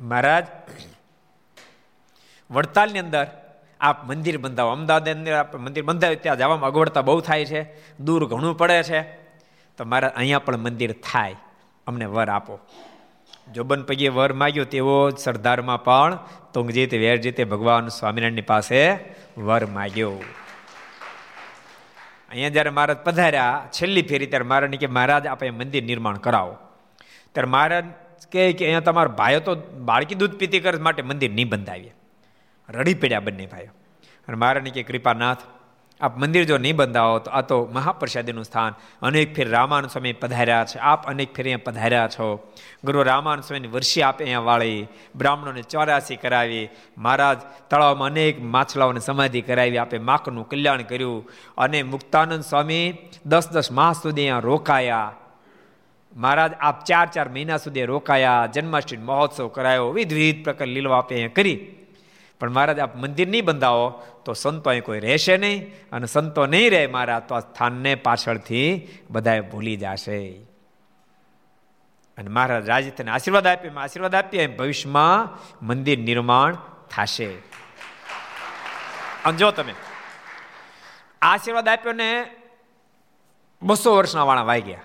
[0.00, 0.46] મહારાજ,
[2.50, 3.26] વડતાલની અંદર
[3.80, 4.70] આપ મંદિર બંધાવો.
[4.70, 7.62] અમદાવાદ અંદર આપ મંદિર બંધાવ્યું ત્યાં જવામાં અગવડતા બહુ થાય છે.
[7.98, 9.02] દૂર ઘણું પડે છે.
[9.76, 11.36] તો મારા અહીંયા પણ મંદિર થાય.
[11.86, 12.60] અમને વર આપો.
[13.54, 16.18] જોબન પૈયે વર માગ્યો તેવો જ સરદારમાં પણ
[16.54, 18.98] તુંગજીત વેરજીતે ભગવાન સ્વામિનારાયણની પાસે
[19.38, 20.12] વર માગ્યો.
[22.28, 26.58] અહીંયા જ્યારે મહારાજ પધાર્યા, છેલ્લી ફેરી ત્યારે મહારાજને કે, મહારાજ આપણે મંદિર નિર્માણ કરાવો.
[27.34, 27.84] ત્યારે મહારાજ
[28.32, 31.94] કહે કે અહીંયા તમારા ભાઈઓ તો બાળકી દૂધ પીતી કરે માટે મંદિર નહીં બંધાવીએ.
[32.68, 33.70] રડી પડ્યા બંને ભાઈઓ.
[34.28, 35.38] અને મહારાજને કે કૃપાનાથ,
[36.00, 38.74] આપ મંદિર જો નહીં બંધાવો, તો આ તો મહાપ્રસાદીનું સ્થાન.
[39.02, 40.78] અનેક ફેર રામાનુ સ્વામી પધાર્યા છે.
[40.78, 42.52] આપ અનેક ફેર અહીંયા પધાર્યા છો.
[42.84, 46.68] ગુરુ રામાનુ સ્વામીની વર્ષી આપે અહીંયા વાળી, બ્રાહ્મણોને ચોરાસી કરાવી,
[46.98, 47.38] મહારાજ
[47.70, 51.30] તળાવમાં અનેક માછલાઓને સમાધિ કરાવી, આપે માકનું કલ્યાણ કર્યું.
[51.58, 55.12] અને મુક્તાનંદ સ્વામી દસ દસ માસ સુધી અહીંયા રોકાયા.
[56.16, 61.32] મહારાજ, આપ ચાર ચાર મહિના સુધી રોકાયા, જન્માષ્ટમી મહોત્સવ કરાયો, વિવિધ પ્રકાર લીલો આપે અહીંયા
[61.36, 61.74] કરી.
[62.40, 65.72] પણ મહારાજ, આપ મંદિર નહીં બંધાવો, તો સંતો અહીં કોઈ રહેશે નહીં.
[65.92, 70.28] અને સંતો નહીં રહે મારા, તો આ સ્થાનને પાછળથી બધાએ ભૂલી જશે.
[72.18, 76.54] અને મહારાજ રાજી આશીર્વાદ આપીએ આશીર્વાદ આપીએ ભવિષ્યમાં મંદિર નિર્માણ
[76.90, 77.28] થશે.
[79.24, 79.74] અને જો તમે
[81.22, 82.26] આશીર્વાદ આપ્યો ને
[83.62, 84.80] બસો વર્ષના વાળા વાઈ ગયા.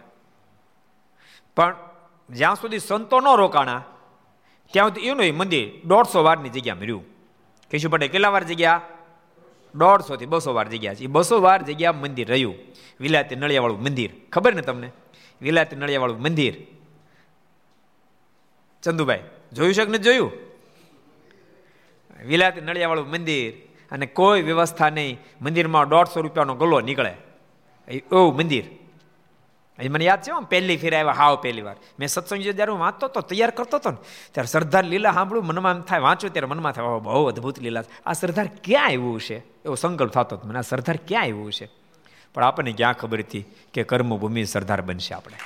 [1.55, 1.75] પણ
[2.29, 3.83] જ્યાં સુધી સંતો ન રોકાણા,
[4.73, 7.03] ત્યાં સુધી એનું મંદિર દોઢસો વારની જગ્યા રહ્યું
[7.71, 8.81] કેશુ પટેલ કેટલા વાર જગ્યા?
[9.75, 11.03] દોઢસો થી બસો વાર જગ્યા છે.
[11.03, 12.55] એ બસો વાર જગ્યા મંદિર રહ્યું.
[12.99, 14.11] વિલાયતી નળિયાવાળું મંદિર.
[14.31, 14.91] ખબર ને તમને?
[15.41, 16.55] વિલાયતી નળિયાવાળું મંદિર.
[18.83, 19.23] ચંદુભાઈ,
[19.53, 20.31] જોયું છે કે નથી જોયું?
[22.25, 23.53] વિલાયતી નળિયાવાળું મંદિર
[23.91, 25.19] અને કોઈ વ્યવસ્થા નહીં.
[25.41, 27.13] મંદિરમાં દોઢસો રૂપિયાનો ગલો નીકળે.
[27.87, 28.65] એવું મંદિર.
[29.79, 33.07] એ મને યાદ છે પહેલી ફેર આવ્યા હાવ પહેલી વાર મેં સત્સંગ જ્યારે હું વાંચતો
[33.07, 33.99] હતો તૈયાર કરતો હતો ને
[34.33, 38.13] ત્યારે સરદાર લીલા સાંભળું મનમાં એમ થાય વાંચું ત્યારે મનમાં થાય બહુ અદભુત લીલા આ
[38.13, 41.69] સરદાર ક્યાં આવ્યું છે એવો સંકલ્પ થતો હતો મને આ સરદાર ક્યાં આવ્યું છે
[42.35, 45.37] પણ આપણને ક્યાં ખબર હતી કે કર્મભૂમિ સરદાર બનશે આપણે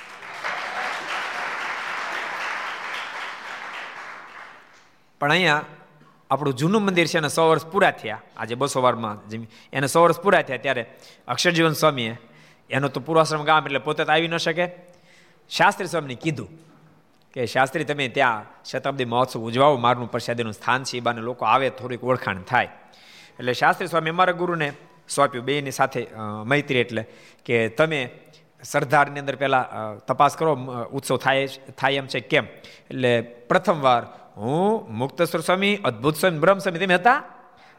[5.20, 5.64] પણ અહીંયા
[6.30, 9.18] આપણું જૂનું મંદિર છે એને સો વર્ષ પૂરા થયા આજે બસો વારમાં
[9.72, 10.84] એને સો વર્ષ પૂરા થયા ત્યારે
[11.28, 12.14] અક્ષરજીવન સ્વામીએ
[12.70, 14.66] એનો તો પૂર્વાશ્રમ ગામ એટલે પોતે તો આવી ન શકે
[15.50, 16.48] શાસ્ત્રી સ્વામીને કીધું
[17.36, 22.04] કે શાસ્ત્રી તમે ત્યાં શતાબ્દી મહોત્સવ ઉજવાવો મારનું પ્રસાદીનું સ્થાન છે બાને લોકો આવે થોડીક
[22.04, 22.70] ઓળખાણ થાય
[23.38, 24.68] એટલે શાસ્ત્રી સ્વામી અમારા ગુરુને
[25.08, 26.00] સોંપ્યું બેની સાથે
[26.44, 27.02] મૈત્રી એટલે
[27.46, 28.00] કે તમે
[28.62, 30.52] સરદારની અંદર પહેલાં તપાસ કરો
[30.92, 31.46] ઉત્સવ થાય
[31.76, 32.46] થાય એમ છે કેમ
[32.90, 33.12] એટલે
[33.48, 34.02] પ્રથમવાર
[34.36, 37.18] હું મુક્તેશ્વર સ્વામી અદ્ભુત સ્વામી બ્રહ્મ સ્વામી તમે હતા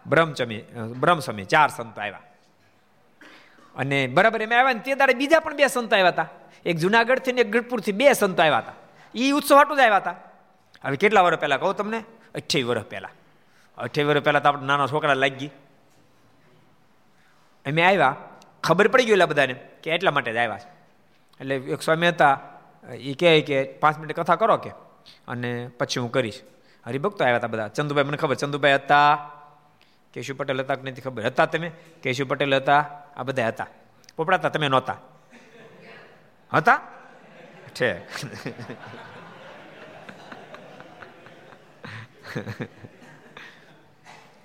[0.06, 0.62] બ્રહ્મચમી
[1.00, 2.35] બ્રહ્મ સ્વામી ચાર સંતો આવ્યા
[3.76, 6.28] અને બરાબર, એમ આવ્યા ને તે દાડે બીજા પણ બે સંત આવ્યા હતા.
[6.66, 8.74] એક જુનાગઢથી ને એક ગઢપુરથી બે સંતો આવ્યા હતા.
[9.16, 10.16] એ ઉત્સવ હાટું જ આવ્યા હતા.
[10.86, 11.98] હવે કેટલા વર્ષ પહેલાં કહું તમને?
[12.36, 13.12] અઠ્યાવીસ વર્ષ પહેલાં.
[13.78, 15.48] અઠ્યાવીસ વર્ષ પહેલાં તો આપણે નાના છોકરા લાગી
[17.66, 18.16] અમે આવ્યા.
[18.64, 20.70] ખબર પડી ગયું બધાને કે એટલા માટે જ આવ્યા છે.
[21.42, 22.40] એટલે એક સ્વામી હતા
[22.94, 24.70] એ કહે કે પાંચ મિનિટ કથા કરો કે.
[25.28, 26.42] અને પછી હું કરીશ.
[26.86, 27.68] હરિભક્તો આવ્યા હતા બધા.
[27.68, 29.32] ચંદુભાઈ, મને ખબર, ચંદુભાઈ હતા.
[30.16, 31.26] કેશુ પટેલ હતા કે નથી ખબર?
[31.26, 31.72] હતા તમે?
[32.04, 32.80] કેશુ પટેલ હતા,
[33.18, 33.68] આ બધા હતા.
[34.16, 34.98] પોપડાતા તમે નહોતા?
[36.54, 36.82] હતા?
[37.76, 38.00] છે.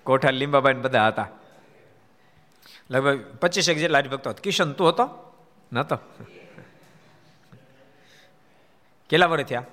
[0.04, 1.28] કોઠા લીંબાબાઈ બધા હતા.
[2.90, 4.42] લગભગ પચીસેક જેટલા હરિભક્તો હતા.
[4.42, 5.34] કિશન, તું હતો?
[5.72, 5.96] નતો?
[9.08, 9.64] કેટલા વર્ષ થયા?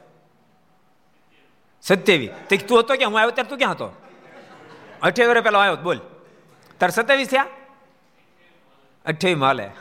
[1.81, 2.61] સત્યાવીસ.
[2.67, 4.06] તું હતો કે હું આવ્યો ત્યારે તું ક્યાં હતો?
[5.01, 5.99] અઠ્યાવીસ વર્ષ પહેલા આવ્યો બોલ.
[6.79, 7.45] તાર સત્યાવીસ થયા?
[9.05, 9.71] અઠ્યાવીસ માલે.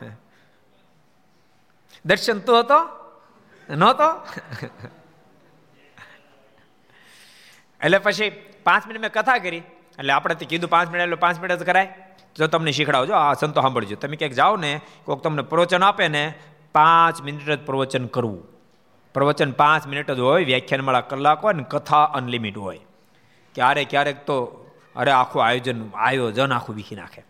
[2.05, 2.89] દર્શન તો હતો?
[3.71, 4.27] નહોતો?
[7.85, 8.31] એટલે પછી
[8.65, 9.63] પાંચ મિનિટ મેં કથા કરી.
[9.99, 11.95] એટલે આપણે કીધું પાંચ મિનિટ, એટલે પાંચ મિનિટ જ કરાય.
[12.37, 13.97] જો તમને શીખડાવજો, આ સંતો સાંભળજો.
[13.97, 16.35] તમે ક્યાંક જાઓ ને કોઈક તમને પ્રવચન આપે ને,
[16.73, 18.47] પાંચ મિનિટ જ પ્રવચન કરવું.
[19.15, 22.81] પ્રવચન પાંચ મિનિટ જ હોય વ્યાખ્યાનવાળા કલાક હોય ને કથા અનલિમિટ હોય.
[23.55, 24.66] ક્યારેક ક્યારેક તો
[24.97, 27.23] અરે આખું આયોજન આયોજન આખું વીખી નાખે.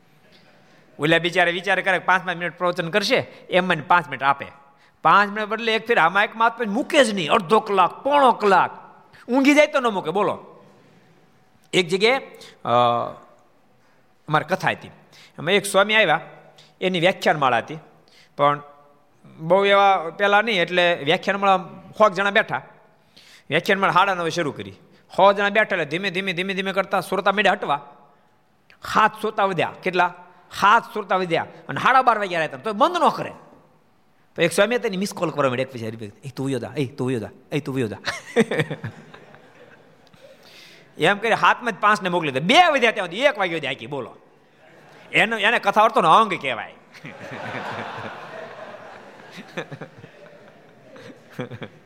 [0.99, 3.19] ઓલા બિચારે વિચાર કરે પાંચ પાંચ મિનિટ પ્રવચન કરશે,
[3.51, 4.47] એમ મને પાંચ મિનિટ આપે.
[5.05, 8.73] પાંચ મિનિટ બદલે એક ફેર આમાં એક માત મૂકે જ નહીં, અડધો કલાક, પોણો કલાક.
[9.29, 10.35] ઊંઘી જાય તો ન મૂકે, બોલો.
[11.73, 12.21] એક જગ્યાએ
[14.29, 14.93] અમારી કથા હતી.
[15.39, 16.23] એમાં એક સ્વામી આવ્યા,
[16.81, 17.79] એની વ્યાખ્યાનમાળા હતી.
[18.39, 18.63] પણ
[19.49, 21.61] બહુ એવા પહેલાં નહીં, એટલે વ્યાખ્યાનમાળા
[22.01, 22.63] હોક જણા બેઠા.
[23.51, 24.77] વ્યાખ્યાનમાળા હાડા નવે શરૂ કરી.
[25.17, 27.97] સો જણા બેઠા ધીમે ધીમે ધીમે ધીમે કરતા સુરતા મેળે હટવા.
[28.85, 29.73] હાથ સુરતા વધ્યા.
[29.83, 30.15] કેટલા?
[30.61, 31.47] હાથ સુરતા વધ્યા.
[31.69, 33.33] અને સાડા બાર વાગ્યા રહેતા તો બંધ ન કરે.
[34.37, 37.13] તો એક સ્વામી તેની મિસ કોલ કરવા માંડે એક પછી એ તું યોદા એ તું
[37.13, 37.97] યોદા એ તું યોદા
[40.99, 42.41] એમ કરી હાથમાં જ પાંચને મોકલી દે.
[42.41, 44.17] બે વધ્યા ત્યાં એક વાગ્યો આખી બોલો.
[45.13, 46.75] એનો, એને કથા અર્થો ને અંગ કહેવાય.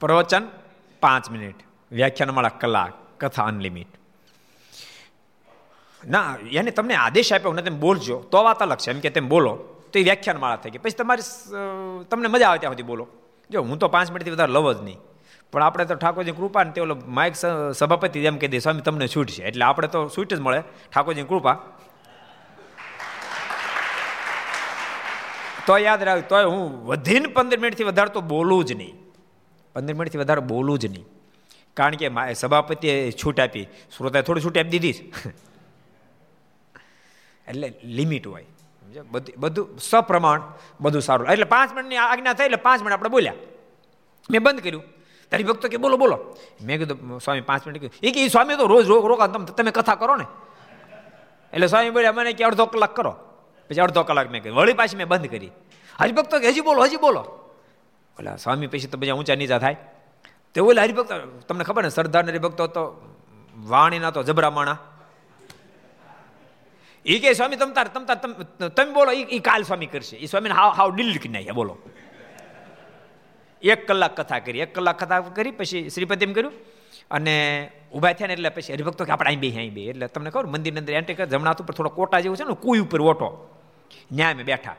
[0.00, 0.44] પ્રવચન
[1.02, 1.60] પાંચ મિનિટ
[1.92, 3.92] વ્યાખ્યાનમાળા કલાક કથા અનલિમિટ
[6.02, 8.90] ના એને તમને આદેશ આપ્યો ને તમે બોલજો, તો વાત અલગ છે.
[8.90, 9.52] એમ કે તમે બોલો,
[9.92, 11.26] તો એ વ્યાખ્યાનમાળા થઈ ગઈ પછી તમારી
[12.10, 13.04] તમને મજા આવે ત્યાં સુધી બોલો.
[13.50, 15.00] જો, હું તો પાંચ મિનિટથી વધારે લવ જ નહીં.
[15.52, 17.34] પણ આપણે તો ઠાકોરજી કૃપા ને તે ઓલો માઇક
[17.80, 19.42] સભાપતિ એમ કહી દે, સ્વામી, તમને છૂટ છે.
[19.50, 20.60] એટલે આપણે તો છૂટ જ મળે.
[20.92, 21.56] ઠાકોરજી કૃપા.
[25.66, 28.94] તો યાદ રાખ, તોય હું વધીને પંદર મિનિટથી વધારે તો બોલું જ નહીં.
[29.74, 31.04] પંદર મિનિટથી વધારે બોલું જ નહીં.
[31.74, 33.64] કારણ કે સભાપતિએ છૂટ આપી.
[33.96, 34.90] શ્રોતાએ થોડી છૂટ આપી દીધી
[37.48, 38.44] એટલે લિમિટ હોય.
[39.10, 40.42] બધું બધું, સપ્રમાણ,
[40.80, 41.26] બધું સારું.
[41.28, 43.34] એટલે પાંચ મિનિટની આજ્ઞા થઈ એટલે પાંચ મિનિટ આપણે બોલ્યા.
[44.30, 44.82] મેં બંધ કર્યું.
[45.30, 46.36] તારી ભક્તો કે, બોલો બોલો.
[46.64, 48.08] મેં કીધું સ્વામી, પાંચ મિનિટ કીધું.
[48.08, 50.24] એ કે સ્વામી તો રોજ રોકા તમે કથા કરો ને.
[51.52, 53.10] એટલે સ્વામી બોલ્યા, મને કે અડધો કલાક કરો.
[53.68, 54.58] પછી અડધો કલાક મેં કીધું.
[54.58, 55.50] વળી પાછી મેં બંધ કરી.
[56.00, 57.47] હજી ભક્તો કે, હજી બોલો હજી બોલો.
[58.18, 59.76] ઓલા સ્વામી પછી તો બધા ઊંચા નીચા થાય.
[60.54, 61.12] તે ઓલા હરિભક્ત,
[61.48, 63.14] તમને ખબર ને સરદાર હરિભક્તો તો
[63.56, 64.78] વાણીના તો જબરા માણા.
[67.06, 70.16] એ કે, સ્વામી, તમ તાર, તમ તમે બોલો એ કાલ સ્વામી કરશે.
[70.16, 71.78] એ સ્વામીને હાવ હાવ ડિલીટ કરી નાખ્યા બોલો.
[73.62, 76.52] એક કલાક કથા કરી, એક કલાક કથા કરી, પછી શ્રીપતિ એમ કર્યું.
[77.10, 80.30] અને ઊભા થયા ને એટલે પછી હરિભક્તો કે, આપણે અહીં બે અહીં બે એટલે તમને
[80.30, 83.54] ખબર, મંદિરની અંદર એન્ટ્રી જમણા ઉપર થોડો કોટા જેવું છે ને, કુઈ ઉપર ઓટો.
[84.12, 84.76] ન્યાય બેઠા.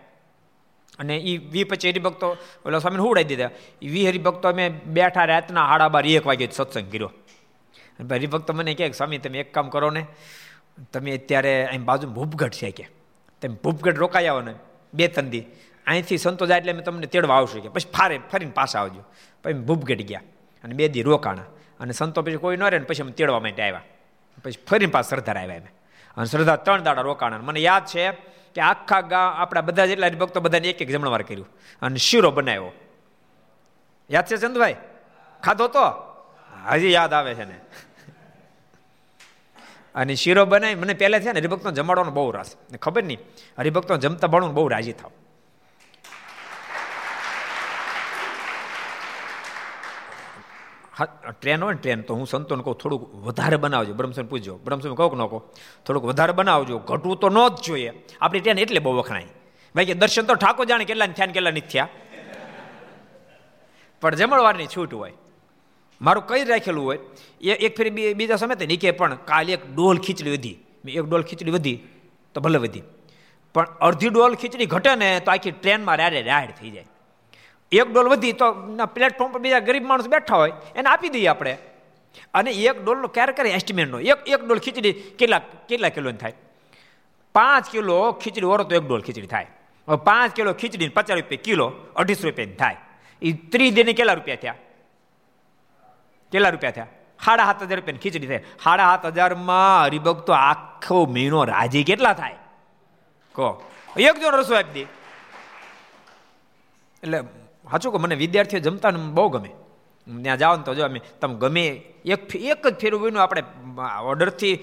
[0.99, 3.49] અને એ વી પછી હરિભક્તો, ઓલા સ્વામીને ઉડાવી દીધા.
[3.81, 7.11] એ વી હરિભક્તો અમે બેઠા રાતના હાડા બાર એક વાગે સત્સંગ કર્યો.
[8.11, 10.05] હરિભક્તો મને કહે સ્વામી, તમે એક કામ કરો ને,
[10.93, 12.87] તમે અત્યારે અહીં બાજુ ભૂપગઢ છે કે,
[13.41, 14.53] તમે ભૂપગઢ રોકાઈ આવો ને,
[14.93, 15.43] બે ત્રણ દી.
[15.87, 19.03] અહીંથી સંતો જાય એટલે અમે તમને તેડવા આવશું કે, પછી ફારે, ફરીને પાછા આવજો.
[19.43, 20.21] પછી ભૂપગઢ ગયા
[20.63, 21.41] અને બે દી રોકાણા.
[21.79, 23.81] અને સંતો પછી કોઈ ન રહે ને, પછી અમે તેડવા માટે આવ્યા.
[24.43, 25.71] પછી ફરીને પાછા શ્રદ્ધા આવ્યા અમે.
[26.17, 27.37] અને શ્રદ્ધા ત્રણ દાડા રોકાણા.
[27.37, 28.11] મને યાદ છે
[28.55, 31.47] કે આખા ગા, આપણા બધા જેટલા ભક્તો બધાને એક એક જમણવાર કર્યું.
[31.81, 32.71] અને શીરો બનાવ્યો.
[34.11, 34.75] યાદ છે ચંદભાઈ?
[35.43, 35.81] ખાધો તો?
[36.71, 37.59] હજી યાદ આવે છે ને.
[39.95, 42.55] અને શીરો બનાવી, મને પહેલાં છે ને હરિભક્તો જમાડવાનો બહુ રસ.
[42.81, 43.19] ખબર નહીં?
[43.57, 45.11] હરિભક્તો જમતા ભણવું બહુ રાજી થાવ.
[51.05, 53.93] ટ્રેન હોય ને ટ્રેન, તો હું સંતોને કહું, થોડુંક વધારે બનાવજો.
[53.93, 54.57] બ્રહ્મસન પૂછજો.
[54.57, 55.49] બ્રહ્મસન કહું ન કહો?
[55.85, 56.77] થોડુંક વધારે બનાવજો.
[56.77, 57.91] ઘટવું તો ન જ જોઈએ.
[58.21, 59.27] આપણી ટ્રેન એટલે બહુ વખણાય.
[59.75, 61.87] ભાઈ કે દર્શન તો ઠાકોર જાણે કેટલા થયા કેટલા નથી થયા.
[64.01, 65.13] પણ જમણવારની છૂટ હોય.
[66.01, 66.99] મારું કઈ રાખેલું હોય?
[67.41, 70.57] એ એક ફેરી બીજા સમય નીકે પણ કાલે એક ડોલ ખીચડી વધી.
[70.87, 71.83] એક ડોલ ખીચડી વધી,
[72.33, 72.81] તો ભલે વધી.
[73.53, 76.85] પણ અડધી ડોલ ખીચડી ઘટે ને તો આખી ટ્રેનમાં રાડે રાડ થઈ જાય.
[77.71, 78.51] એક ડોલ વધી તો
[78.95, 81.57] પ્લેટફોર્મ પર બીજા ગરીબ માણસ બેઠા હોય, એને આપી દઈએ આપણે.
[82.33, 85.39] અને એક ડોલનો ક્યારે કરે એસ્ટિમેટનો એક એક ડોલ ખીચડી કેટલા
[85.69, 86.33] કેટલા કિલોની થાય?
[87.35, 89.47] પાંચ કિલો ખીચડી ઓરો તો એક ડોલ ખીચડી થાય.
[89.87, 92.77] પાંચ કિલો ખીચડી પચાસ રૂપિયા કિલો, અઢીસો રૂપિયાની થાય.
[93.21, 94.55] એ ત્રીસ દિને કેટલા રૂપિયા થયા?
[96.31, 96.87] કેટલા રૂપિયા થયા?
[97.25, 98.43] સાડા સાત હજાર રૂપિયાની ખીચડી થાય.
[98.63, 102.35] સાડા સાત હજારમાં હરિભક્તો આખો મહિનો રાજી કેટલા થાય?
[103.35, 103.47] કહો.
[103.97, 104.81] એક જણ રસોઈ આપી દે.
[107.03, 107.19] એટલે
[107.71, 109.51] સાચું કે મને વિદ્યાર્થીઓ જમતા બહુ ગમે.
[110.23, 111.65] ત્યાં જાઓ ને તો જો અમે તમે ગમે,
[112.05, 113.43] એક એક જ ફેરવું બન્યું આપણે
[114.03, 114.53] ઓર્ડરથી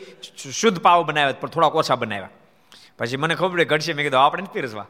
[0.53, 2.31] શુદ્ધ પાવ બનાવ્યા, પણ થોડાક ઓછા બનાવ્યા.
[2.99, 4.87] પછી મને ખબર પડે ઘટશે મેં કીધું, આપણે પીરસવા.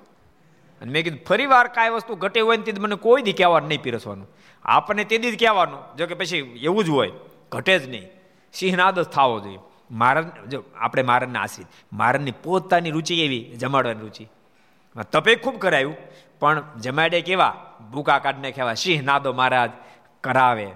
[0.81, 3.69] અને મેં કીધું, ફરી વાર કાંઈ વસ્તુ ઘટે હોય ને તે મને કોઈ દી કહેવાનું
[3.69, 4.29] નહીં પીરસવાનું.
[4.65, 7.11] આપણને તે દી જ કહેવાનું, જો કે પછી એવું જ હોય,
[7.53, 8.07] ઘટે જ નહીં.
[8.53, 9.59] સિંહનાદ જ થવો જોઈએ.
[9.91, 14.27] મારન જો, આપણે મારણના આશ્રિત મારનની પોતાની રુચિ એવી, જમાડવાની રુચિ.
[15.13, 15.97] તપે ખૂબ કરાયું.
[16.41, 17.57] પણ જમાડે કેવા?
[17.93, 19.71] ભૂકા કાઢને કહેવા સિંહ નાદો મહારાજ
[20.21, 20.71] કરાવે.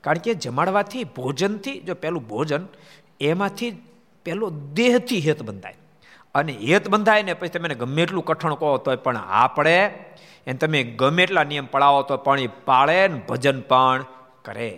[0.00, 2.66] કારણ કે જમાડવાથી, ભોજનથી, જો પેલું ભોજન,
[3.20, 3.82] એમાંથી
[4.24, 5.74] પેલો દેહથી હેત બંધાય.
[6.34, 9.76] અને હેત બંધાય ને પછી તમે ગમે એટલું કઠણ કહો તો પણ આપણે
[10.46, 14.04] એને તમે ગમે એટલા નિયમ પડાવો તો પણ એ પાળે ને ભજન પણ
[14.44, 14.68] કરે.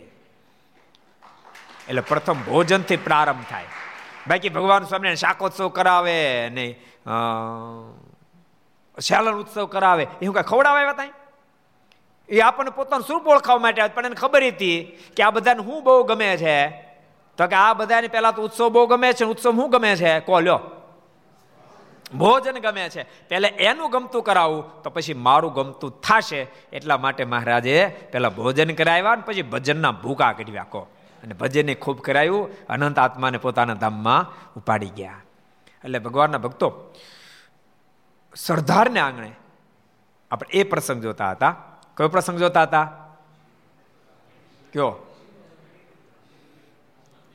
[1.89, 3.65] એટલે પ્રથમ ભોજનથી પ્રારંભ થાય.
[4.29, 6.67] બાકી ભગવાન સ્વામીને શાકોત્સવ કરાવે ને
[9.01, 10.07] શાલન ઉત્સવ કરાવે.
[10.23, 11.13] એ હું કાંઈ ખવડાવે આવ્યા ત્યાં
[12.29, 16.05] એ આપણને પોતાનું સ્વરૂપ ઓળખાવા માટે પણ એને ખબર હતી કે આ બધાને શું બહુ
[16.05, 16.71] ગમે છે.
[17.39, 20.21] તો કે આ બધાને પહેલા તો ઉત્સવ બહુ ગમે છે ઉત્સવ શું ગમે છે?
[20.21, 20.61] કો, લ્યો.
[22.19, 23.29] ભોજન ગમે છે.
[23.29, 26.47] પહેલે એનું ગમતું કરાવું, તો પછી મારું ગમતું થશે.
[26.73, 30.81] એટલા માટે મહારાજે પહેલાં ભોજન કરાવ્યા ને પછી ભજનના ભૂકા કાઢ્યા કહો
[31.23, 32.67] અને ભજનને ખૂબ કરાયું.
[32.67, 35.23] અનંત આત્માને પોતાના ધામમાં ઉપાડી ગયા.
[35.85, 36.95] એટલે ભગવાનના ભક્તો
[38.37, 39.33] સરદારને આંગણે.
[40.31, 41.57] આપણે એ પ્રસંગ જોતા હતા.
[41.97, 42.85] કયો પ્રસંગ જોતા હતા?
[44.73, 45.07] કયો?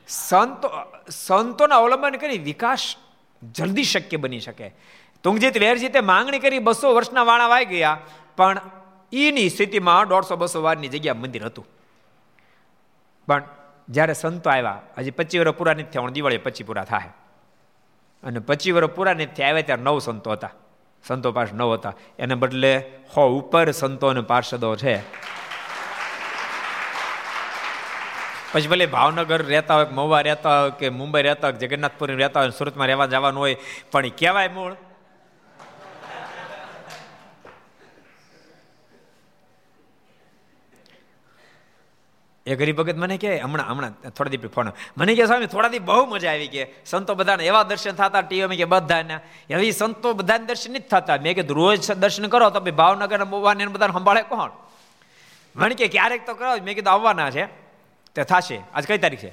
[0.08, 0.70] સંતો,
[1.08, 2.96] સંતોના અવલંબન કરી વિકાસ
[3.52, 4.72] જલ્દી શક્ય બની શકે.
[5.22, 7.98] તુંગજીત વેરજીતે માંગણી કરી બસો વર્ષના વાણા વાઈ ગયા,
[8.36, 8.60] પણ
[9.12, 11.66] એની સ્થિતિમાં દોઢસો બસો વારની જગ્યા મંદિર હતું.
[13.26, 13.42] પણ
[13.88, 17.08] જ્યારે સંતો આવ્યા, હજી પચીસ વર્ષ પૂરા નથી થયા દિવાળી પચી પૂરા થાય.
[18.22, 20.50] અને પચીસ વર્ષ પૂરા નથી થયા, આવ્યા ત્યારે નવ સંતો હતા.
[21.08, 21.94] સંતો પાસે ન હતા.
[22.18, 22.72] એને બદલે
[23.16, 24.94] હો ઉપર સંતો અને પાર્ષદો છે.
[28.52, 32.50] પછી ભલે ભાવનગર રહેતા હોય મહુવા રહેતા હોય કે મુંબઈ રહેતા હોય જગન્નાથપુરી રહેતા હોય
[32.50, 33.56] સુરતમાં રહેવા જવાનું હોય,
[33.92, 34.76] પણ કહેવાય મૂળ.
[42.48, 45.78] એ ગરીબ ભગત મને કહે, હમણાં હમણાં, થોડા દી ફોન મને કહે, સ્વામી, થોડા દી
[45.78, 49.14] બહુ મજા આવી કે સંતો બધાને એવા દર્શન થતા ટીવી કે બધાને.
[49.54, 51.16] હવે સંતો બધાને દર્શન નથી થતા.
[51.22, 54.50] મેં કીધું, રોજ દર્શન કરો તો ભાવનગર મોવાને બધાને સંભાળે કોણ?
[55.56, 56.52] મને કે ક્યારેક તો કરો.
[56.64, 57.46] મેં કીધું, આવવાના છે.
[58.14, 58.60] તે થશે.
[58.74, 59.32] આજ કઈ તારીખ છે?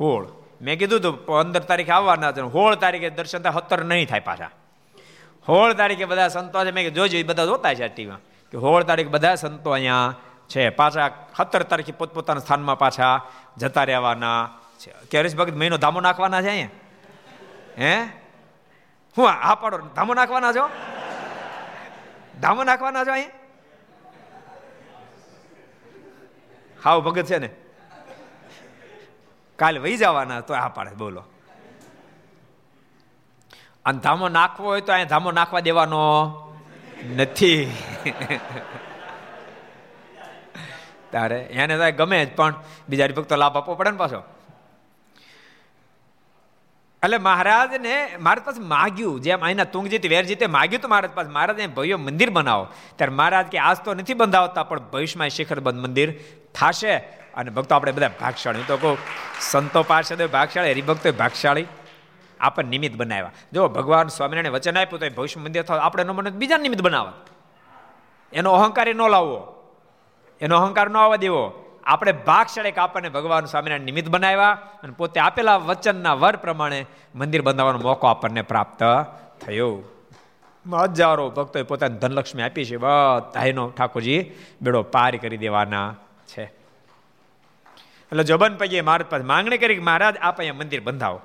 [0.00, 0.26] હોળ.
[0.62, 4.50] મેં કીધું તું પંદર તારીખે આવવાના છે હોળ તારીખે દર્શન થાય, સત્તર નહીં થાય પાછા.
[5.48, 6.70] હોળ તારીખે બધા સંતો છે.
[6.70, 8.18] મેં જોજો એ બધા જોતા છે ટીવીમાં.
[8.50, 10.14] કે હોળ તારીખ બધા સંતો અહીંયા
[10.48, 10.68] છે.
[10.68, 13.20] પાછા સત્તર તારીખે પોતપોતાના સ્થાનમાં પાછા
[13.56, 14.92] જતા રહેવાના છે.
[15.10, 15.54] કે ભગત?
[15.54, 16.68] મહિનો ધામો નાખવાના છે અહીંયા?
[17.78, 18.02] હે?
[19.18, 19.78] હું આ પાડો.
[19.78, 20.70] ધામો નાખવાના છો?
[22.40, 23.30] ધામો નાખવાના છો અહીંયા?
[26.84, 27.50] હાવ ભગત છે ને?
[29.56, 30.90] કાલે વહી જવાના, તો આ પાડે.
[30.90, 31.24] બોલો.
[33.84, 36.30] અને ધામો નાખવો હોય તો અહીંયા ધામો નાખવા દેવાનો
[37.16, 37.76] નથી.
[41.14, 41.36] તારે.
[41.36, 42.54] એને તો ગમે જ, પણ
[42.88, 44.22] બીજા ભક્તો લાભ આપવો પડે ને પાછો.
[47.04, 51.96] એટલે મહારાજને મારા પાસે માગ્યું, જેમ અહીંના તુંગજીત વેરજીતે માગ્યું તો મહારાજ પાસે, મહારાજ ભવ્ય
[51.96, 52.66] મંદિર બનાવો.
[52.96, 56.14] ત્યારે મહારાજ કે, આજ તો નથી બંધાવતા, પણ ભવિષ્યમાં શિખર બંધ મંદિર
[56.54, 56.96] થશે.
[57.34, 58.62] અને ભક્તો આપણે બધા ભાગશાળી.
[58.66, 58.98] તો કહું,
[59.40, 61.66] સંતો પાસે ભાગશાળી હરિભક્તો ભાગશાળી.
[62.40, 63.32] આપણને નિમિત્ત બનાવ્યા.
[63.52, 67.26] જો ભગવાન સ્વામિનારાયણ વચન આપ્યું તો ભવિષ્ય મંદિર થાય આપણે નો મને બીજા નિમિત્ત બનાવત.
[68.32, 69.53] એનો અહંકાર ન લાવવો.
[70.40, 71.52] એનો અહંકાર ન આવવા દેવો.
[71.84, 74.50] આપણે ભાગશાળી આપણને ભગવાન સ્વામિનારાયણ નિમિત્ત બનાવ્યા
[74.82, 78.82] અને પોતે આપેલા વચનના વર પ્રમાણે મંદિર બંધાવવાનો મોકો આપણને પ્રાપ્ત
[79.44, 79.78] થયો.
[80.80, 82.76] હજારો ભક્તોએ પોતાની ધનલક્ષ્મી આપી છે.
[82.76, 84.30] બધાનો ઠાકોરજી
[84.62, 85.94] બેડો પાર કરી દેવાના
[86.26, 86.44] છે.
[88.04, 91.20] એટલે જોબન પૈયે મારા પાસે માંગણી કરી કે મહારાજ, આપ અહીંયા મંદિર બંધાવો.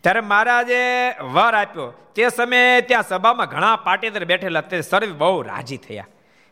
[0.00, 1.92] ત્યારે મહારાજે વર આપ્યો.
[2.14, 6.06] તે સમયે ત્યાં સભામાં ઘણા પાટીદાર બેઠેલા તે સર્વે બહુ રાજી થયા.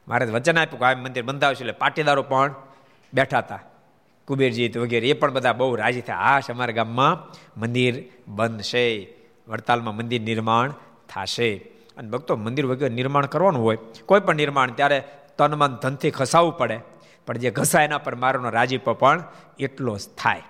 [0.09, 2.55] મહારાજ વચન આપ્યું કે આ મંદિર બંધાવશે એટલે પાટીદારો પણ
[3.15, 3.61] બેઠા હતા.
[4.29, 6.17] કુબેરજીત વગેરે એ પણ બધા બહુ રાજી થયા.
[6.17, 9.09] આ અમારા ગામમાં મંદિર બનશે.
[9.49, 10.71] વડતાલમાં મંદિર નિર્માણ
[11.09, 11.57] થશે.
[11.97, 15.05] અને ભક્તો, મંદિર વગેરે નિર્માણ કરવાનું હોય, કોઈ પણ નિર્માણ, ત્યારે
[15.39, 16.81] તન મન ધનથી ખસાવવું પડે.
[17.27, 19.25] પણ જે ઘસાય એના પર મારોનો રાજીપો પણ
[19.59, 20.43] એટલો જ થાય.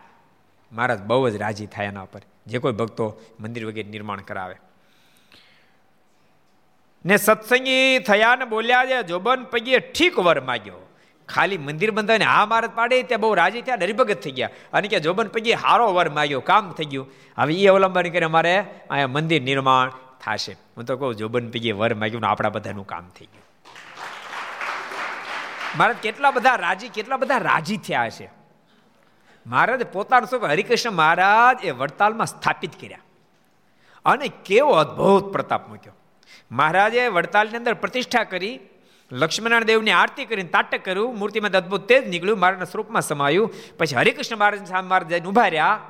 [0.72, 2.20] મહારાજ બહુ જ રાજી થાય એના પર.
[2.46, 4.54] જે કોઈ ભક્તો મંદિર વગેરે નિર્માણ કરાવે.
[7.06, 10.92] ને સત્સંગી થયા ને બોલ્યા છે, જોબન પૈયે ઠીક વર માગ્યો.
[11.28, 14.50] ખાલી મંદિર બંધાવીને હા મારત પાડે ત્યાં બહુ રાજી થયા હરિભગત થઈ ગયા.
[14.72, 17.12] અને કે, જોબન પૈયે હારો વર માગ્યો, કામ થઈ ગયું.
[17.38, 18.58] હવે એ અવલંબન કરીને અમારે
[18.90, 19.90] અહીંયા મંદિર નિર્માણ
[20.20, 20.52] થશે.
[20.52, 23.44] હું તો કહું, જોબન પૈયે વર માગ્યું ને આપણા બધાનું કામ થઈ ગયું.
[25.78, 28.35] મહારાજ કેટલા બધા રાજી, કેટલા બધા રાજી થયા છે
[29.46, 32.98] મહારાજ પોતાનું સ્વરૂપ હરિકૃષ્ણ મહારાજ એ વડતાલમાં સ્થાપિત કર્યા.
[34.04, 35.92] અને કેવો અદ્ભુત પ્રતાપ મૂક્યો.
[36.52, 38.60] મહારાજે વડતાલની અંદર પ્રતિષ્ઠા કરી
[39.12, 43.54] લક્ષ્મણનારાયણ દેવની આરતી કરીને તાટક કર્યું, મૂર્તિમાં અદ્ભુત તેજ નીકળ્યું મારાના સ્વરૂપમાં સમાયું.
[43.78, 45.80] પછી હરિકૃષ્ણ મહારાજ સામે મહારાજ ઊભા રહ્યા.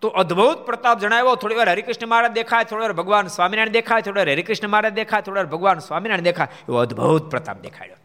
[0.00, 4.20] તો અદ્ભુત પ્રતાપ જણાવ્યો, થોડી વાર હરિકૃષ્ણ મહારાજ દેખાય, થોડી વાર ભગવાન સ્વામિનારાયણ દેખાય, થોડી
[4.20, 6.48] વાર હરિકૃષ્ણ મહારાજ દેખાય, થોડી વાર ભગવાન સ્વામિનારાયણ દેખાય.
[6.54, 7.96] એવો અદ્ભુત પ્રતાપ દેખાડ્યો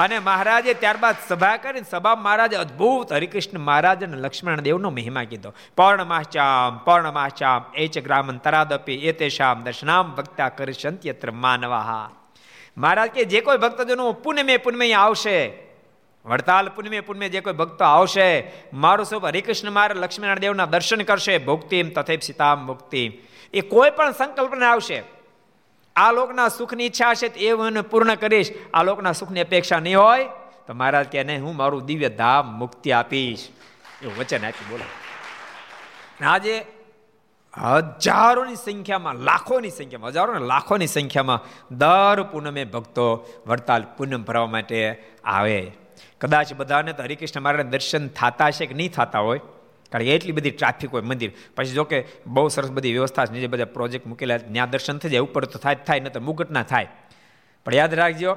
[0.00, 5.52] અને મહારાજે ત્યારબાદ સભા કરી સભા મહારાજે અદ્ભુત હરિકૃષ્ણ મહારાજ અને લક્ષ્મણ દેવનો મહિમા કીધો.
[5.76, 12.10] પર્ણમાશ્ચામ પર્ણમાશ્ચામ, એચ ગ્રામન તરાદપી એ તેશામ દર્શનામ ભક્તા કરશંત્યત્ર માનવાહા.
[12.76, 15.52] મહારાજ કે, જે કોઈ ભક્તજનો પુનમે પુનમે આવશે,
[16.24, 21.38] વડતાલ પુનમે પુનમે જે કોઈ ભક્તો આવશે, મારું સ્વરૂપ હરિકૃષ્ણ મારે લક્ષ્મીનારાયણ દેવના દર્શન કરશે
[21.38, 23.12] ભોક્તિમ તથેપ સીતામ મુક્તિ
[23.54, 25.19] એ કોઈ પણ સંકલ્પને આવશે
[26.00, 28.50] આ લોકના સુખની ઈચ્છા હશે એ હું પૂર્ણ કરીશ.
[28.74, 30.24] આ લોકના સુખની અપેક્ષા નહીં હોય
[30.66, 33.42] તો મહારાજ કે નહીં, હું મારું દિવ્ય ધામ મુક્તિ આપીશ.
[34.02, 34.86] એવું વચન આપી બોલો.
[36.26, 36.54] આજે
[37.54, 41.40] હજારોની સંખ્યામાં, લાખોની સંખ્યામાં હજારો ને લાખોની સંખ્યામાં
[41.76, 43.06] દર પૂનમે ભક્તો
[43.46, 44.78] વડતાલ પૂનમ ભરવા માટે
[45.24, 45.60] આવે.
[46.20, 49.40] કદાચ બધાને તો હરિકૃષ્ણ મહારાજ દર્શન થતા છે કે નહીં થતા હોય?
[49.92, 51.30] કારણ કે એટલી બધી ટ્રાફિક હોય મંદિર.
[51.56, 55.26] પછી જોકે બહુ સરસ બધી વ્યવસ્થા નીચે બધા પ્રોજેક્ટ મૂકેલા ત્યાં દર્શન થઈ જાય.
[55.28, 56.88] ઉપર તો થાય થાય ન તો મુગટ ના થાય.
[57.66, 58.32] પણ યાદ રાખજો,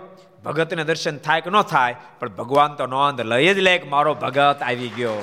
[0.46, 4.14] ભગતને દર્શન થાય કે ન થાય, પણ ભગવાન તો નોંધ લઈ જ લે કે મારો
[4.24, 5.18] ભગત આવી ગયો.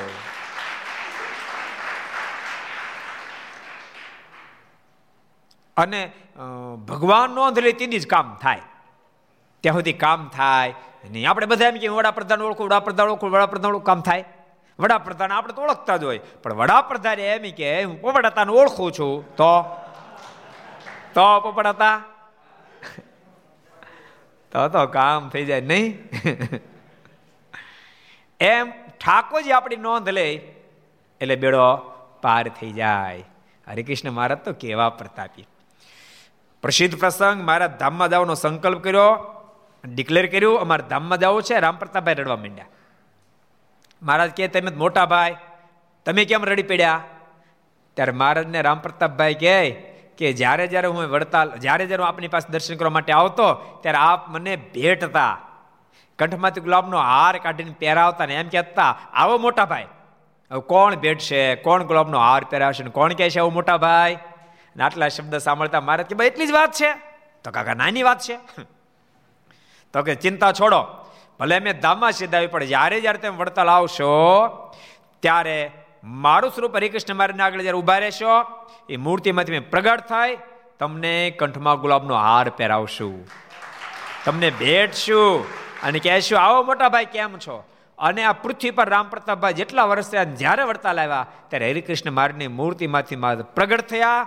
[5.77, 6.01] અને
[6.89, 8.63] ભગવાન નોંધ લે તેથી જ કામ થાય.
[9.65, 10.75] ત્યાં સુધી કામ થાય
[11.13, 11.27] નહીં.
[11.31, 14.25] આપણે બધા એમ કે વડાપ્રધાન ઓળખું વડાપ્રધાન ઓળખું વડાપ્રધાન ઓળખું, કામ થાય.
[14.81, 16.19] વડાપ્રધાન આપણે તો ઓળખતા જ હોય.
[16.19, 19.37] પણ વડાપ્રધાન એમ કે, હું પોપડાતાને ઓળખું છું.
[19.37, 19.53] તો?
[21.15, 22.03] તો પોપડાતા?
[24.53, 25.99] તો તો કામ થઈ જાય, નહીં?
[28.41, 28.71] એમ
[29.01, 30.33] ઠાકોરજી આપણી નોંધ લે,
[31.21, 31.77] એટલે બેડો
[32.23, 33.25] પાર થઈ જાય.
[33.69, 35.47] હરિકૃષ્ણ મહારાજ તો કેવા પ્રતાપી.
[36.63, 39.37] પ્રસિદ્ધ પ્રસંગ મારા ધામમાં જવાનો સંકલ્પ કર્યો
[39.85, 42.67] ડિક્લેર કર્યું, અમારે ધામમાં જવું છે રામ પ્રતાપભાઈ રડવા માંડ્યા.
[44.03, 45.37] મહારાજ કે તમે મોટા ભાઈ.
[46.07, 47.01] તમે કેમ રડી પડ્યા?
[47.95, 49.71] ત્યારે મહારાજને રામ પ્રતાપભાઈ કહે
[50.19, 53.99] કે, જ્યારે જ્યારે હું વડતાલ, જ્યારે જ્યારે હું આપની પાસે દર્શન કરવા માટે આવતો, ત્યારે
[53.99, 55.39] આપ મને ભેટતા.
[56.19, 59.87] કંઠમાંથી ગુલાબનો હાર કાઢીને પહેરાવતા ને એમ કહેતા, આવો મોટા ભાઈ.
[60.51, 61.55] હવે કોણ ભેટશે?
[61.55, 62.85] કોણ ગુલાબનો હાર પહેરાવશે?
[62.85, 64.19] ને કોણ કહેશે આવો મોટા ભાઈ.
[64.77, 66.95] ને આટલા શબ્દ સાંભળતા મહારાજ કે, ભાઈ, એટલી જ વાત છે.
[67.45, 68.37] તો કાકા, નાની વાત છે.
[69.93, 71.00] તો કે, ચિંતા છોડો.
[71.41, 74.11] ભલે અમે ધામમાં સીધાવી પડે જ્યારે જ્યારે તમે વડતાલ આવશો,
[75.23, 75.71] ત્યારે
[76.05, 78.45] મારું સ્વરૂપ હરિકૃષ્ણ મારીને આગળ જ્યારે ઊભા રહેશો,
[78.89, 80.37] એ મૂર્તિમાંથી મેં પ્રગટ થાય,
[80.79, 83.27] તમને કંઠમાં ગુલાબનો હાર પહેરાવશું.
[84.25, 85.47] તમને ભેટશું
[85.83, 87.65] અને કહેશું, આવો મોટા ભાઈ, કેમ છો?
[87.99, 92.49] અને આ પૃથ્વી પર રામ પ્રતાપભાઈ જેટલા વર્ષ થયા જ્યારે વડતાલ આવ્યા, ત્યારે હરિકૃષ્ણ મારની
[92.49, 93.17] મૂર્તિમાંથી
[93.55, 94.27] પ્રગટ થયા,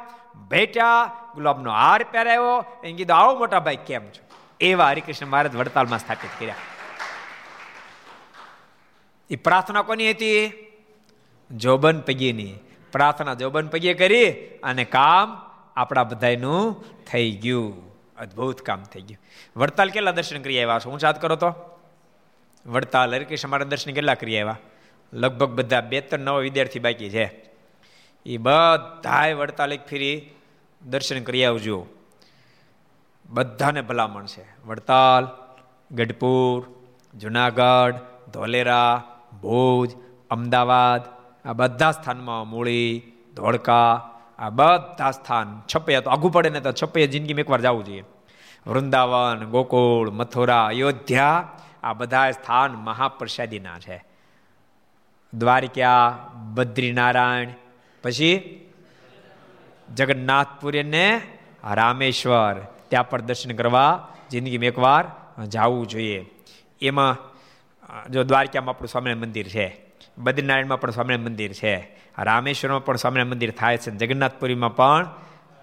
[0.49, 4.21] ભેટ્યા, ગુલાબનો હાર પહેરાવ્યો એને કીધું, આવો મોટા ભાઈ, કેમ છો?
[4.59, 6.55] એવા હરિકૃષ્ણ મહારાજ વડતાલમાં સ્થાપિત કર્યા.
[9.33, 10.53] એ પ્રાર્થના કોની હતી?
[11.55, 12.55] જોબન પગીની.
[12.91, 14.31] પ્રાર્થના જોબન પગીએ કરી
[14.63, 15.41] અને કામ
[15.75, 17.93] આપણા બધાનું થઈ ગયું.
[18.15, 19.19] અદ્ભુત કામ થઈ ગયું.
[19.59, 20.89] વડતાલ કેટલા દર્શન કરી આવ્યા છો?
[20.89, 21.79] હું યાદ કરો તો.
[22.65, 24.57] વડતાલ હરિકૃષ્ણ મારા દર્શન કેટલા કરી આવ્યા?
[25.13, 27.49] લગભગ બધા બે ત્રણ નવા વિદ્યાર્થી બાકી છે.
[28.25, 30.29] એ બધાએ વડતાલ એક ફેરી
[30.85, 31.87] દર્શન કરી આવજો.
[33.29, 34.45] બધાને ભલામણ છે.
[34.65, 35.27] વડતાલ,
[35.95, 36.83] ગઢપુર,
[37.17, 37.95] જુનાગઢ,
[38.33, 39.09] ધોલેરા
[39.43, 39.91] ભુજ,
[40.29, 41.01] અમદાવાદ,
[41.47, 43.01] આ બધા સ્થાનમાં મૂળી,
[43.35, 48.03] ધોળકા, આ બધા સ્થાન છપૈયા તો આઘું પડે ને તો છપૈયા જિંદગીમાં એકવાર જવું જોઈએ.
[48.67, 51.51] વૃંદાવન, ગોકુળ, મથુરા, અયોધ્યા,
[51.83, 54.03] આ બધા સ્થાન મહાપ્રસાદીના છે.
[55.33, 56.17] દ્વારિકા,
[56.53, 57.49] બદ્રીનારાયણ,
[58.03, 58.59] પછી
[59.95, 61.21] જગન્નાથપુરી ને
[61.71, 62.55] રામેશ્વર.
[62.89, 65.05] ત્યાં પણ દર્શન કરવા જિંદગીમાં એકવાર
[65.47, 66.25] જવું જોઈએ.
[66.81, 67.32] એમાં
[68.09, 69.81] જો દ્વારકામાં આપણું સ્વામિનારાયણ મંદિર છે,
[70.17, 75.09] બદ્રીનારાયણમાં પણ સ્વામિનારાયણ મંદિર છે રામેશ્વરમાં પણ સ્વામિનારાયણ મંદિર થાય છે જગન્નાથપુરીમાં પણ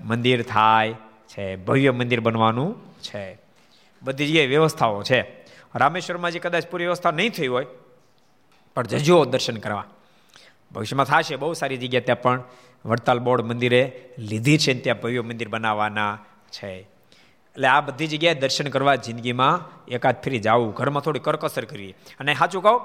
[0.00, 0.94] મંદિર થાય
[1.28, 3.38] છે, ભવ્ય મંદિર બનવાનું છે.
[4.02, 5.20] બધી જગ્યાએ વ્યવસ્થાઓ છે.
[5.74, 7.66] રામેશ્વરમાં જે કદાચ પૂરી વ્યવસ્થા નહીં થઈ હોય,
[8.74, 9.84] પણ જજો દર્શન કરવા.
[10.72, 12.42] ભવિષ્યમાં થશે, બહુ સારી જગ્યા ત્યાં પણ
[12.84, 13.82] વડતાલ બોર્ડ મંદિરે
[14.18, 16.18] લીધી છે ત્યાં ભવ્ય મંદિર બનાવવાના
[16.50, 16.99] છે.
[17.54, 20.74] એટલે આ બધી જગ્યાએ દર્શન કરવા જિંદગીમાં એકાદ ફરી જવું.
[20.74, 21.94] ઘરમાં થોડી કરકસર કરીએ.
[22.20, 22.80] અને સાચું કહું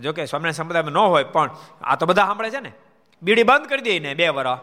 [0.00, 1.50] જો કે સ્વામિનારાયણ સંપ્રદાયમાં ન હોય, પણ
[1.82, 2.72] આ તો બધા સાંભળે છે ને.
[3.22, 4.58] બીડી બંધ કરી દઈએ ને બે વર્ષ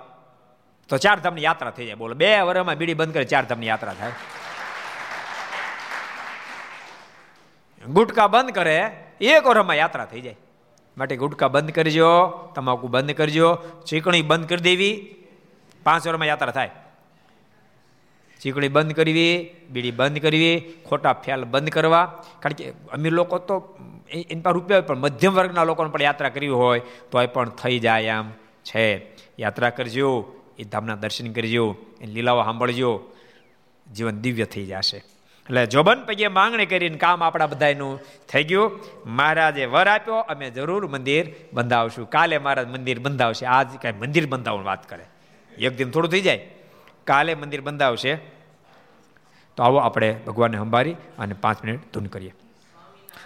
[0.89, 1.95] તો ચાર ધામની યાત્રા થઈ જાય.
[1.95, 4.11] બોલો, બે વરમાં બીડી બંધ કરે ચાર ધામની યાત્રા થાય.
[7.87, 10.35] ગુટકા બંધ કરે, એક વરમાં યાત્રા થઈ જાય.
[10.97, 15.15] માટે ગુટકા બંધ કરજો, તમાકુ બંધ કરજો, ચીકણી બંધ કરી દેવી,
[15.83, 16.69] પાંચ વરમાં યાત્રા થાય.
[18.41, 22.23] ચીકણી બંધ કરવી, બીડી બંધ કરવી, ખોટા ફેલ બંધ કરવા.
[22.39, 23.77] કારણ કે અમીર લોકો તો
[24.09, 26.81] એની પાસે રૂપિયા પણ મધ્યમ વર્ગના લોકોને પણ યાત્રા કરવી હોય
[27.11, 28.29] તો એ પણ થઈ જાય એમ
[28.63, 29.15] છે.
[29.39, 33.03] યાત્રા કરજો, એ ધામના દર્શન કરજો, એ લીલાઓ સાંભળજો,
[33.93, 34.97] જીવન દિવ્ય થઈ જશે.
[34.97, 38.79] એટલે જોબન પૈકી માંગણી કરીને કામ આપણા બધાનું થઈ ગયું.
[39.05, 42.09] મહારાજે વર આપ્યો, અમે જરૂર મંદિર બંધાવશું.
[42.09, 43.45] કાલે મહારાજ મંદિર બંધાવશે.
[43.45, 45.03] આજ કાંઈ મંદિર બંધાવવાની વાત કરે.
[45.57, 46.47] એક દિન થોડું થઈ જાય.
[47.07, 48.13] કાલે મંદિર બંધાવશે,
[49.57, 52.33] તો આવો આપણે ભગવાનને સંભાળી અને પાંચ મિનિટ ધૂન કરીએ.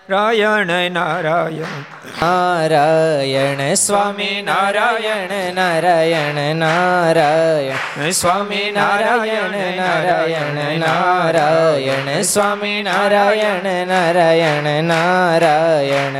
[0.09, 1.77] નારાયણ નારાયણ
[2.21, 16.19] નારાયણ સ્વામી નારાયણ નારાયણ નારાયણ સ્વામી નારાયણ નારાયણ નારાયણ સ્વામી નારાયણ નારાયણ નારાયણ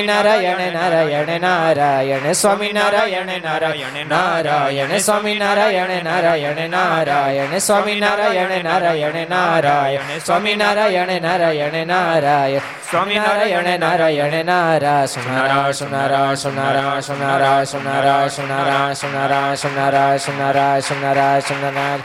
[0.05, 10.19] નારાયણ નારાયણ નારાયણ સ્વામી નારાયણ નારાયણ નારાયણ સ્વામી નારાયણ નારાયણ નારાયણ સ્વામી નારાયણ નારાયણ નારાયણ
[10.25, 19.55] સ્વામી નારાયણ નારાયણ નારાયણ સ્વામી નારાયણ નારાયણ નારા સુનારા સુનારા સુનારા સુનારા સુનારા સુનારા સુનારા
[19.55, 21.97] સુનારા સુનારા સુનારા સુનારા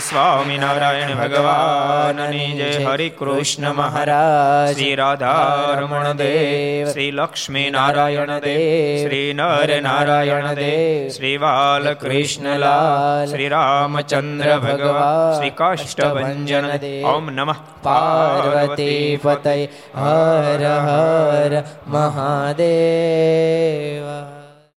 [0.00, 9.80] સ્વામિનારાયણ ભગવાનની જય હરિ કૃષ્ણ મહારાજ શ્રી રાધારમણ દેવ શ્રી લક્ષ્મી નારાયણ દેવ શ્રી નર
[9.80, 16.64] નારાયણ દેવ શ્રી બાલકૃષ્ણલાલ શ્રી રામચંદ્ર ભગવાન શ્રી કાષ્ટભંજન
[17.06, 19.68] ઓમ નમઃ પાર્વતી પતય
[19.98, 23.48] હર હર મહાદેવ